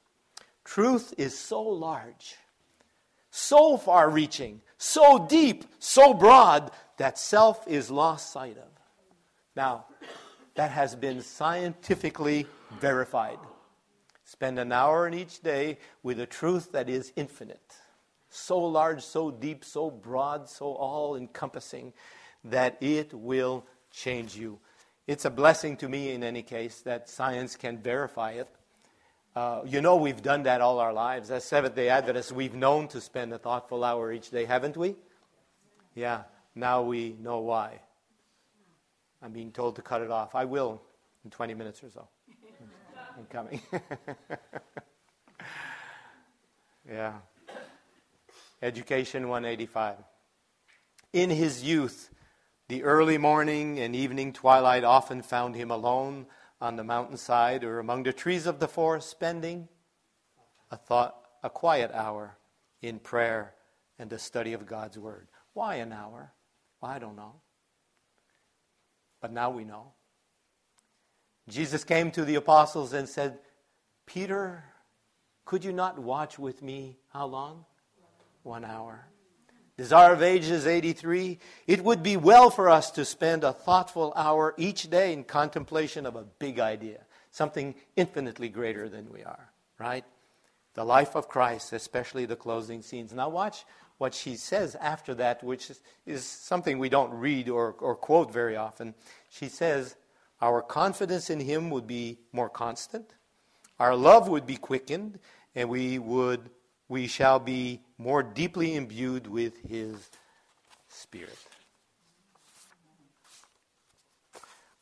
Truth 0.64 1.14
is 1.18 1.37
so 1.37 1.61
large, 1.61 2.37
so 3.32 3.76
far 3.76 4.08
reaching, 4.08 4.61
so 4.76 5.26
deep, 5.26 5.64
so 5.80 6.14
broad 6.14 6.70
that 6.98 7.18
self 7.18 7.66
is 7.66 7.90
lost 7.90 8.32
sight 8.32 8.58
of. 8.58 8.70
Now, 9.56 9.87
that 10.54 10.70
has 10.70 10.94
been 10.94 11.20
scientifically 11.20 12.46
verified. 12.78 13.38
Spend 14.22 14.61
an 14.61 14.70
hour 14.70 15.08
in 15.08 15.14
each 15.14 15.40
day 15.40 15.78
with 16.04 16.20
a 16.20 16.26
truth 16.26 16.70
that 16.70 16.88
is 16.88 17.12
infinite 17.16 17.77
so 18.28 18.58
large, 18.58 19.02
so 19.02 19.30
deep, 19.30 19.64
so 19.64 19.90
broad, 19.90 20.48
so 20.48 20.66
all 20.66 21.16
encompassing 21.16 21.92
that 22.44 22.76
it 22.80 23.12
will 23.14 23.64
change 23.90 24.36
you. 24.36 24.58
It's 25.06 25.24
a 25.24 25.30
blessing 25.30 25.76
to 25.78 25.88
me, 25.88 26.10
in 26.12 26.22
any 26.22 26.42
case, 26.42 26.80
that 26.82 27.08
science 27.08 27.56
can 27.56 27.78
verify 27.78 28.32
it. 28.32 28.48
Uh, 29.34 29.62
you 29.64 29.80
know, 29.80 29.96
we've 29.96 30.22
done 30.22 30.42
that 30.42 30.60
all 30.60 30.78
our 30.80 30.92
lives. 30.92 31.30
As 31.30 31.44
Seventh 31.44 31.74
day 31.74 31.88
Adventists, 31.88 32.32
we've 32.32 32.54
known 32.54 32.88
to 32.88 33.00
spend 33.00 33.32
a 33.32 33.38
thoughtful 33.38 33.84
hour 33.84 34.12
each 34.12 34.30
day, 34.30 34.44
haven't 34.44 34.76
we? 34.76 34.96
Yeah, 35.94 36.22
now 36.54 36.82
we 36.82 37.16
know 37.20 37.38
why. 37.38 37.80
I'm 39.22 39.32
being 39.32 39.52
told 39.52 39.76
to 39.76 39.82
cut 39.82 40.02
it 40.02 40.10
off. 40.10 40.34
I 40.34 40.44
will 40.44 40.82
in 41.24 41.30
20 41.30 41.54
minutes 41.54 41.82
or 41.82 41.90
so. 41.90 42.08
I'm 43.16 43.26
coming. 43.26 43.60
yeah. 46.88 47.14
Education 48.61 49.29
185. 49.29 49.97
In 51.12 51.31
his 51.31 51.62
youth, 51.62 52.11
the 52.68 52.83
early 52.83 53.16
morning 53.16 53.79
and 53.79 53.94
evening 53.94 54.33
twilight 54.33 54.83
often 54.83 55.23
found 55.23 55.55
him 55.55 55.71
alone 55.71 56.27
on 56.61 56.75
the 56.77 56.83
mountainside 56.83 57.62
or 57.62 57.79
among 57.79 58.03
the 58.03 58.12
trees 58.12 58.47
of 58.47 58.59
the 58.59 58.66
forest, 58.66 59.09
spending 59.09 59.68
a 60.71 60.77
thought, 60.77 61.14
a 61.42 61.49
quiet 61.49 61.92
hour 61.92 62.37
in 62.83 62.99
prayer 62.99 63.55
and 63.99 64.11
the 64.11 64.18
study 64.18 64.53
of 64.53 64.66
God's 64.66 64.99
word. 64.99 65.29
Why 65.55 65.77
an 65.77 65.92
hour? 65.92 66.33
Well, 66.81 66.90
I 66.90 66.99
don't 66.99 67.16
know. 67.16 67.35
But 69.21 69.33
now 69.33 69.51
we 69.51 69.64
know. 69.64 69.92
Jesus 71.49 71.85
came 71.85 72.11
to 72.11 72.25
the 72.25 72.35
apostles 72.35 72.92
and 72.92 73.09
said, 73.09 73.38
Peter, 74.05 74.64
could 75.44 75.64
you 75.64 75.73
not 75.73 75.99
watch 75.99 76.38
with 76.38 76.61
me 76.61 76.99
how 77.12 77.27
long? 77.27 77.64
One 78.48 78.64
hour. 78.64 79.06
Desire 79.76 80.14
of 80.14 80.22
Ages 80.22 80.66
83. 80.66 81.38
It 81.68 81.84
would 81.84 82.02
be 82.02 82.16
well 82.16 82.50
for 82.50 82.68
us 82.68 82.90
to 82.92 83.04
spend 83.04 83.44
a 83.44 83.52
thoughtful 83.52 84.12
hour 84.16 84.54
each 84.56 84.90
day 84.90 85.12
in 85.12 85.22
contemplation 85.22 86.04
of 86.04 86.16
a 86.16 86.24
big 86.24 86.58
idea, 86.58 87.02
something 87.30 87.76
infinitely 87.94 88.48
greater 88.48 88.88
than 88.88 89.12
we 89.12 89.22
are, 89.22 89.52
right? 89.78 90.04
the 90.78 90.84
life 90.84 91.16
of 91.16 91.26
Christ, 91.26 91.72
especially 91.72 92.24
the 92.24 92.37
closing 92.37 92.82
scenes. 92.82 93.12
Now, 93.12 93.28
watch 93.28 93.64
what 93.98 94.14
she 94.14 94.37
says 94.37 94.76
after 94.76 95.12
that, 95.14 95.42
which 95.42 95.70
is, 95.70 95.80
is 96.06 96.24
something 96.24 96.78
we 96.78 96.88
don't 96.88 97.12
read 97.12 97.48
or, 97.48 97.74
or 97.80 97.96
quote 97.96 98.32
very 98.32 98.54
often. 98.54 98.94
She 99.28 99.48
says, 99.48 99.96
Our 100.40 100.62
confidence 100.62 101.30
in 101.30 101.40
Him 101.40 101.70
would 101.70 101.88
be 101.88 102.18
more 102.32 102.48
constant, 102.48 103.12
our 103.80 103.96
love 103.96 104.28
would 104.28 104.46
be 104.46 104.54
quickened, 104.54 105.18
and 105.56 105.68
we, 105.68 105.98
would, 105.98 106.48
we 106.88 107.07
shall 107.07 107.38
be 107.38 107.81
more 107.98 108.22
deeply 108.22 108.74
imbued 108.74 109.27
with 109.27 109.59
His 109.68 110.11
Spirit. 110.88 111.38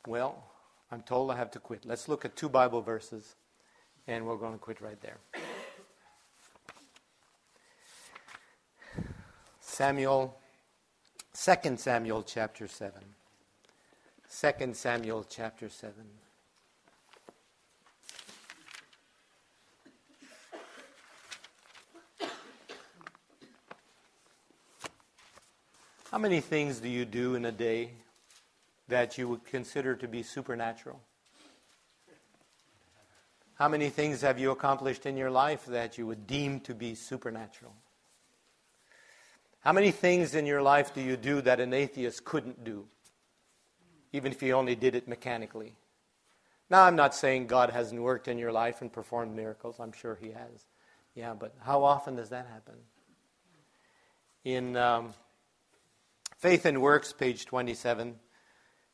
Well, 0.06 0.44
I'm 0.92 1.02
told 1.02 1.30
I 1.30 1.36
have 1.36 1.50
to 1.52 1.58
quit. 1.58 1.84
Let's 1.84 2.08
look 2.08 2.24
at 2.24 2.36
two 2.36 2.48
Bible 2.48 2.80
verses, 2.80 3.34
and 4.06 4.24
we're 4.24 4.36
going 4.36 4.52
to 4.52 4.58
quit 4.58 4.80
right 4.80 5.00
there. 5.00 5.18
Samuel, 9.60 10.38
2 11.34 11.76
Samuel 11.76 12.22
chapter 12.22 12.68
7. 12.68 13.02
2 14.30 14.74
Samuel 14.74 15.26
chapter 15.28 15.68
7. 15.68 15.94
How 26.16 26.22
many 26.22 26.40
things 26.40 26.80
do 26.80 26.88
you 26.88 27.04
do 27.04 27.34
in 27.34 27.44
a 27.44 27.52
day 27.52 27.90
that 28.88 29.18
you 29.18 29.28
would 29.28 29.44
consider 29.44 29.94
to 29.96 30.08
be 30.08 30.22
supernatural? 30.22 30.98
How 33.56 33.68
many 33.68 33.90
things 33.90 34.22
have 34.22 34.38
you 34.38 34.50
accomplished 34.50 35.04
in 35.04 35.18
your 35.18 35.30
life 35.30 35.66
that 35.66 35.98
you 35.98 36.06
would 36.06 36.26
deem 36.26 36.60
to 36.60 36.74
be 36.74 36.94
supernatural? 36.94 37.74
How 39.60 39.74
many 39.74 39.90
things 39.90 40.34
in 40.34 40.46
your 40.46 40.62
life 40.62 40.94
do 40.94 41.02
you 41.02 41.18
do 41.18 41.42
that 41.42 41.60
an 41.60 41.74
atheist 41.74 42.24
couldn't 42.24 42.64
do, 42.64 42.86
even 44.14 44.32
if 44.32 44.40
he 44.40 44.54
only 44.54 44.74
did 44.74 44.94
it 44.94 45.06
mechanically? 45.06 45.74
Now, 46.70 46.84
I'm 46.84 46.96
not 46.96 47.14
saying 47.14 47.46
God 47.46 47.68
hasn't 47.68 48.00
worked 48.00 48.26
in 48.26 48.38
your 48.38 48.52
life 48.52 48.80
and 48.80 48.90
performed 48.90 49.36
miracles. 49.36 49.76
I'm 49.78 49.92
sure 49.92 50.16
He 50.18 50.30
has. 50.30 50.64
Yeah, 51.14 51.34
but 51.34 51.54
how 51.60 51.84
often 51.84 52.16
does 52.16 52.30
that 52.30 52.46
happen? 52.46 52.76
In 54.44 54.78
um, 54.78 55.12
Faith 56.38 56.66
and 56.66 56.82
Works, 56.82 57.12
page 57.12 57.46
27, 57.46 58.08
it 58.08 58.16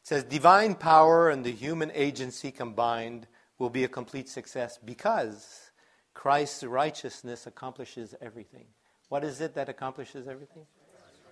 says, 0.03 0.25
Divine 0.25 0.75
power 0.75 1.29
and 1.29 1.45
the 1.45 1.51
human 1.51 1.91
agency 1.93 2.51
combined 2.51 3.27
will 3.59 3.71
be 3.71 3.85
a 3.85 3.89
complete 3.89 4.29
success 4.29 4.79
because 4.85 5.71
Christ's 6.15 6.63
righteousness 6.63 7.47
accomplishes 7.47 8.15
everything. 8.21 8.67
What 9.09 9.25
is 9.25 9.41
it 9.41 9.55
that 9.55 9.69
accomplishes 9.69 10.29
everything? 10.29 10.67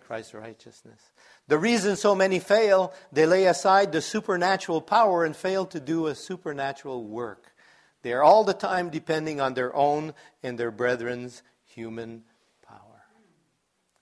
Christ's 0.06 0.34
righteousness. 0.34 1.00
The 1.46 1.58
reason 1.58 1.94
so 1.94 2.16
many 2.16 2.40
fail, 2.40 2.92
they 3.12 3.26
lay 3.26 3.46
aside 3.46 3.92
the 3.92 4.00
supernatural 4.00 4.80
power 4.80 5.24
and 5.24 5.36
fail 5.36 5.66
to 5.66 5.78
do 5.78 6.08
a 6.08 6.16
supernatural 6.16 7.04
work. 7.04 7.52
They 8.02 8.12
are 8.12 8.22
all 8.22 8.42
the 8.42 8.52
time 8.52 8.90
depending 8.90 9.40
on 9.40 9.54
their 9.54 9.74
own 9.74 10.14
and 10.42 10.58
their 10.58 10.72
brethren's 10.72 11.44
human 11.64 12.24
power. 12.66 13.04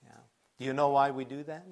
Yeah. 0.03 0.21
Do 0.59 0.64
you 0.64 0.73
know 0.73 0.88
why 0.88 1.11
we 1.11 1.27
do 1.27 1.42
that? 1.42 1.66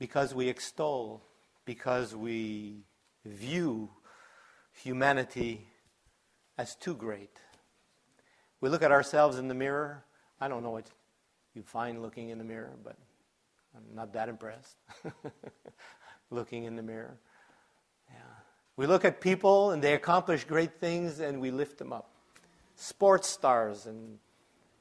Because 0.00 0.34
we 0.34 0.48
extol, 0.48 1.22
because 1.66 2.16
we 2.16 2.78
view 3.24 3.90
humanity 4.72 5.68
as 6.56 6.74
too 6.74 6.94
great. 6.94 7.38
We 8.62 8.70
look 8.70 8.82
at 8.82 8.90
ourselves 8.90 9.38
in 9.38 9.46
the 9.46 9.54
mirror. 9.54 10.02
I 10.40 10.48
don't 10.48 10.62
know 10.62 10.70
what 10.70 10.86
you 11.54 11.62
find 11.62 12.02
looking 12.02 12.30
in 12.30 12.38
the 12.38 12.44
mirror, 12.44 12.72
but 12.82 12.96
I'm 13.76 13.94
not 13.94 14.14
that 14.14 14.30
impressed. 14.30 14.76
looking 16.30 16.64
in 16.64 16.76
the 16.76 16.82
mirror. 16.82 17.18
Yeah. 18.08 18.20
We 18.76 18.86
look 18.86 19.04
at 19.04 19.20
people 19.20 19.72
and 19.72 19.82
they 19.82 19.92
accomplish 19.92 20.44
great 20.44 20.80
things 20.80 21.20
and 21.20 21.42
we 21.42 21.50
lift 21.50 21.76
them 21.76 21.92
up. 21.92 22.10
Sports 22.74 23.28
stars 23.28 23.84
and, 23.84 24.18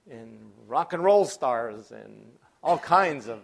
and 0.10 0.40
rock 0.66 0.94
and 0.94 1.04
roll 1.04 1.26
stars 1.26 1.92
and 1.92 2.32
all 2.64 2.78
kinds 2.78 3.28
of 3.28 3.42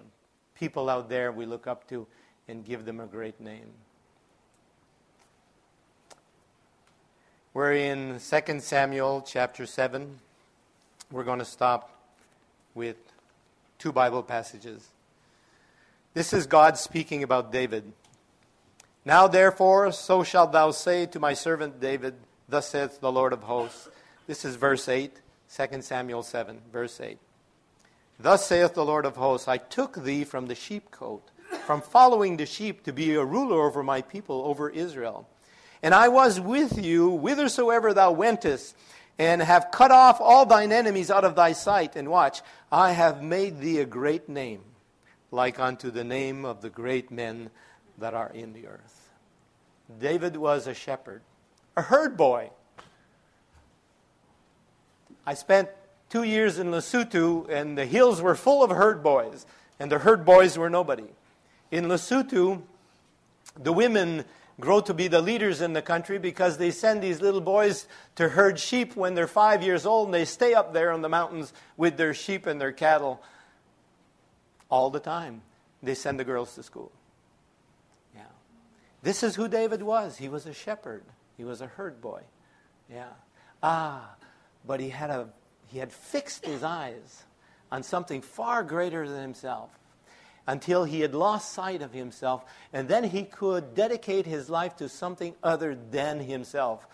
people 0.55 0.89
out 0.89 1.09
there 1.09 1.31
we 1.31 1.45
look 1.45 1.67
up 1.67 1.87
to 1.89 2.07
and 2.47 2.65
give 2.65 2.85
them 2.85 2.99
a 2.99 3.05
great 3.05 3.39
name. 3.39 3.71
We're 7.53 7.73
in 7.73 8.19
2 8.19 8.59
Samuel 8.59 9.23
chapter 9.25 9.65
7. 9.65 10.19
We're 11.11 11.23
going 11.23 11.39
to 11.39 11.45
stop 11.45 11.91
with 12.73 12.97
two 13.79 13.91
Bible 13.91 14.23
passages. 14.23 14.89
This 16.13 16.33
is 16.33 16.47
God 16.47 16.77
speaking 16.77 17.23
about 17.23 17.51
David. 17.51 17.91
Now, 19.05 19.27
therefore, 19.27 19.91
so 19.91 20.23
shalt 20.23 20.51
thou 20.51 20.71
say 20.71 21.05
to 21.07 21.19
my 21.19 21.33
servant 21.33 21.79
David, 21.79 22.15
Thus 22.49 22.69
saith 22.69 22.99
the 22.99 23.11
Lord 23.11 23.33
of 23.33 23.43
hosts. 23.43 23.89
This 24.27 24.45
is 24.45 24.55
verse 24.55 24.89
8, 24.89 25.13
2 25.55 25.81
Samuel 25.81 26.23
7, 26.23 26.59
verse 26.71 26.99
8. 26.99 27.17
Thus 28.19 28.47
saith 28.47 28.73
the 28.73 28.85
Lord 28.85 29.05
of 29.05 29.17
hosts 29.17 29.47
I 29.47 29.57
took 29.57 30.03
thee 30.03 30.23
from 30.23 30.47
the 30.47 30.55
sheepcote, 30.55 31.29
from 31.65 31.81
following 31.81 32.37
the 32.37 32.45
sheep, 32.45 32.83
to 32.83 32.93
be 32.93 33.13
a 33.15 33.23
ruler 33.23 33.65
over 33.65 33.83
my 33.83 34.01
people, 34.01 34.43
over 34.45 34.69
Israel. 34.69 35.27
And 35.83 35.93
I 35.93 36.07
was 36.07 36.39
with 36.39 36.83
you 36.83 37.17
whithersoever 37.17 37.93
thou 37.93 38.11
wentest, 38.11 38.75
and 39.17 39.41
have 39.41 39.71
cut 39.71 39.91
off 39.91 40.19
all 40.19 40.45
thine 40.45 40.71
enemies 40.71 41.11
out 41.11 41.23
of 41.23 41.35
thy 41.35 41.51
sight. 41.51 41.95
And 41.95 42.09
watch, 42.09 42.41
I 42.71 42.91
have 42.91 43.21
made 43.21 43.59
thee 43.59 43.79
a 43.79 43.85
great 43.85 44.27
name, 44.27 44.61
like 45.31 45.59
unto 45.59 45.91
the 45.91 46.03
name 46.03 46.45
of 46.45 46.61
the 46.61 46.69
great 46.69 47.11
men 47.11 47.49
that 47.97 48.13
are 48.13 48.29
in 48.29 48.53
the 48.53 48.67
earth. 48.67 49.09
David 49.99 50.35
was 50.35 50.67
a 50.67 50.73
shepherd, 50.73 51.21
a 51.77 51.81
herd 51.81 52.17
boy. 52.17 52.49
I 55.25 55.33
spent 55.33 55.69
two 56.15 56.23
years 56.23 56.59
in 56.59 56.67
Lesotho, 56.67 57.45
and 57.49 57.77
the 57.77 57.85
hills 57.85 58.21
were 58.21 58.35
full 58.35 58.63
of 58.63 58.69
herd 58.69 59.03
boys, 59.03 59.45
and 59.81 59.91
the 59.91 59.99
herd 59.99 60.23
boys 60.23 60.57
were 60.57 60.69
nobody. 60.69 61.09
In 61.71 61.89
Lesotho, 61.89 62.61
the 63.61 63.73
women 63.73 64.23
grow 64.57 64.79
to 64.79 64.93
be 64.93 65.09
the 65.09 65.21
leaders 65.21 65.59
in 65.59 65.73
the 65.73 65.81
country 65.81 66.17
because 66.17 66.57
they 66.57 66.71
send 66.71 67.03
these 67.03 67.19
little 67.19 67.41
boys 67.41 67.85
to 68.15 68.29
herd 68.29 68.57
sheep 68.57 68.95
when 68.95 69.13
they're 69.13 69.27
five 69.27 69.61
years 69.61 69.85
old, 69.85 70.07
and 70.07 70.13
they 70.13 70.23
stay 70.23 70.53
up 70.53 70.71
there 70.71 70.93
on 70.93 71.01
the 71.01 71.09
mountains 71.09 71.51
with 71.75 71.97
their 71.97 72.13
sheep 72.13 72.45
and 72.45 72.61
their 72.61 72.71
cattle 72.71 73.21
all 74.69 74.89
the 74.89 75.01
time. 75.01 75.41
They 75.83 75.95
send 75.95 76.17
the 76.17 76.23
girls 76.23 76.55
to 76.55 76.63
school. 76.63 76.93
Yeah. 78.15 78.21
This 79.03 79.21
is 79.21 79.35
who 79.35 79.49
David 79.49 79.83
was. 79.83 80.15
He 80.15 80.29
was 80.29 80.45
a 80.45 80.53
shepherd, 80.53 81.03
he 81.35 81.43
was 81.43 81.59
a 81.59 81.67
herd 81.67 81.99
boy. 81.99 82.21
Yeah. 82.89 83.09
Ah, 83.61 84.15
but 84.65 84.79
he 84.79 84.87
had 84.87 85.09
a 85.09 85.27
he 85.75 85.79
had 85.79 85.91
fixed 85.91 86.45
his 86.45 86.63
eyes 86.63 87.25
on 87.69 87.83
something 87.83 88.21
far 88.21 88.63
greater 88.63 89.09
than 89.09 89.21
himself 89.21 89.69
until 90.47 90.85
he 90.85 91.01
had 91.01 91.13
lost 91.13 91.51
sight 91.51 91.81
of 91.81 91.91
himself, 91.91 92.45
and 92.71 92.87
then 92.87 93.03
he 93.03 93.23
could 93.23 93.75
dedicate 93.75 94.25
his 94.25 94.49
life 94.49 94.77
to 94.77 94.87
something 94.87 95.35
other 95.43 95.77
than 95.91 96.21
himself. 96.21 96.87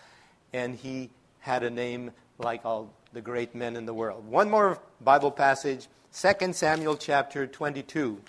And 0.52 0.74
he 0.74 1.10
had 1.38 1.62
a 1.62 1.70
name 1.70 2.10
like 2.38 2.64
all 2.64 2.92
the 3.12 3.20
great 3.20 3.54
men 3.54 3.76
in 3.76 3.86
the 3.86 3.94
world. 3.94 4.26
One 4.26 4.50
more 4.50 4.80
Bible 5.00 5.30
passage 5.30 5.86
2 6.12 6.52
Samuel 6.52 6.96
chapter 6.96 7.46
22. 7.46 8.20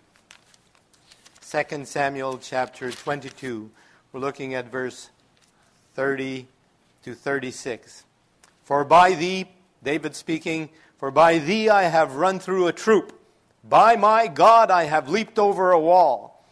2 1.50 1.86
Samuel 1.86 2.38
chapter 2.38 2.92
22. 2.92 3.72
We're 4.12 4.20
looking 4.20 4.54
at 4.54 4.72
verse 4.72 5.10
30 5.96 6.46
to 7.06 7.16
36. 7.16 8.06
For 8.62 8.86
by 8.86 9.16
thee 9.16 9.48
David 9.84 10.16
speaking, 10.16 10.70
For 10.98 11.12
by 11.12 11.40
thee 11.40 11.70
I 11.70 11.84
have 11.84 12.16
run 12.16 12.40
through 12.40 12.68
a 12.68 12.74
troop. 12.74 13.20
By 13.64 13.96
my 13.96 14.28
God 14.28 14.72
I 14.72 14.86
have 14.86 15.10
leaped 15.10 15.40
over 15.40 15.72
a 15.72 15.80
wall. 15.80 16.46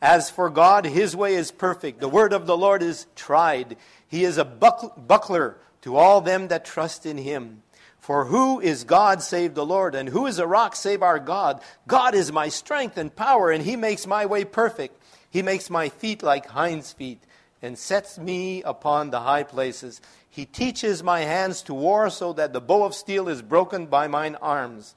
As 0.00 0.30
for 0.30 0.48
God, 0.48 0.84
his 0.84 1.16
way 1.16 1.34
is 1.34 1.50
perfect. 1.50 2.00
The 2.00 2.08
word 2.08 2.32
of 2.32 2.46
the 2.46 2.56
Lord 2.56 2.82
is 2.82 3.06
tried. 3.16 3.76
He 4.06 4.24
is 4.24 4.38
a 4.38 4.44
buckler 4.44 5.56
to 5.82 5.96
all 5.96 6.20
them 6.20 6.48
that 6.48 6.64
trust 6.64 7.04
in 7.04 7.18
him. 7.18 7.62
For 7.98 8.26
who 8.26 8.60
is 8.60 8.84
God 8.84 9.22
save 9.22 9.54
the 9.54 9.66
Lord? 9.66 9.94
And 9.94 10.08
who 10.08 10.26
is 10.26 10.38
a 10.38 10.46
rock 10.46 10.76
save 10.76 11.02
our 11.02 11.18
God? 11.18 11.60
God 11.86 12.14
is 12.14 12.32
my 12.32 12.48
strength 12.48 12.96
and 12.96 13.14
power, 13.14 13.50
and 13.50 13.62
he 13.62 13.76
makes 13.76 14.06
my 14.06 14.24
way 14.24 14.44
perfect. 14.44 15.02
He 15.30 15.42
makes 15.42 15.68
my 15.68 15.88
feet 15.88 16.22
like 16.22 16.46
hinds' 16.46 16.92
feet, 16.92 17.22
and 17.60 17.76
sets 17.76 18.18
me 18.18 18.62
upon 18.62 19.10
the 19.10 19.20
high 19.20 19.42
places. 19.42 20.00
He 20.38 20.46
teaches 20.46 21.02
my 21.02 21.22
hands 21.22 21.62
to 21.62 21.74
war 21.74 22.08
so 22.10 22.32
that 22.34 22.52
the 22.52 22.60
bow 22.60 22.84
of 22.84 22.94
steel 22.94 23.28
is 23.28 23.42
broken 23.42 23.86
by 23.86 24.06
mine 24.06 24.36
arms. 24.36 24.94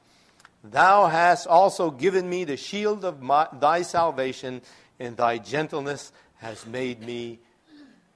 Thou 0.64 1.08
hast 1.08 1.48
also 1.48 1.90
given 1.90 2.30
me 2.30 2.44
the 2.44 2.58
shield 2.58 3.04
of 3.04 3.24
my, 3.24 3.48
thy 3.52 3.82
salvation, 3.82 4.62
and 5.00 5.18
thy 5.18 5.40
gentleness 5.40 6.12
has 6.36 6.68
made 6.68 7.02
me 7.02 7.40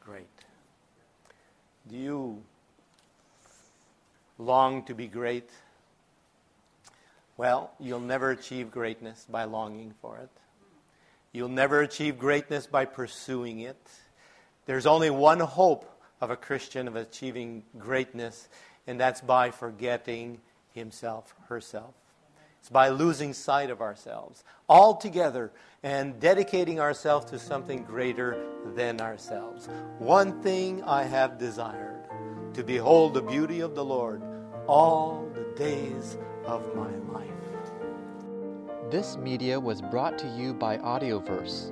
great. 0.02 0.28
Do 1.90 1.98
you 1.98 2.44
long 4.38 4.84
to 4.84 4.94
be 4.94 5.08
great? 5.08 5.50
Well, 7.38 7.72
you'll 7.80 8.02
never 8.02 8.30
achieve 8.30 8.70
greatness 8.70 9.26
by 9.28 9.46
longing 9.46 9.96
for 10.00 10.20
it. 10.20 10.30
You'll 11.32 11.50
never 11.50 11.82
achieve 11.82 12.20
greatness 12.20 12.68
by 12.68 12.86
pursuing 12.86 13.62
it. 13.62 13.82
There's 14.68 14.86
only 14.86 15.10
one 15.10 15.40
hope 15.40 15.92
of 16.22 16.30
a 16.30 16.36
Christian 16.36 16.88
of 16.88 16.96
achieving 16.96 17.64
greatness, 17.78 18.48
and 18.88 19.00
that's 19.00 19.22
by 19.22 19.52
forgetting 19.52 20.40
himself, 20.74 21.34
herself. 21.48 21.94
It's 22.60 22.70
by 22.70 22.90
losing 22.90 23.34
sight 23.34 23.70
of 23.70 23.82
ourselves 23.82 24.44
altogether 24.68 25.52
and 25.84 26.20
dedicating 26.20 26.80
ourselves 26.80 27.28
to 27.28 27.38
something 27.38 27.84
greater 27.84 28.44
than 28.76 29.02
ourselves. 29.02 29.70
One 30.00 30.42
thing 30.42 30.84
I 30.84 31.04
have 31.04 31.38
desired 31.38 32.10
to 32.56 32.64
behold 32.64 33.14
the 33.14 33.22
beauty 33.22 33.60
of 33.60 33.76
the 33.76 33.86
Lord 33.86 34.24
all 34.66 35.30
the 35.36 35.44
days 35.56 36.18
of 36.46 36.76
my 36.76 36.90
life. 37.14 37.30
This 38.90 39.18
media 39.18 39.60
was 39.60 39.82
brought 39.82 40.18
to 40.20 40.28
you 40.28 40.54
by 40.54 40.78
Audioverse, 40.78 41.72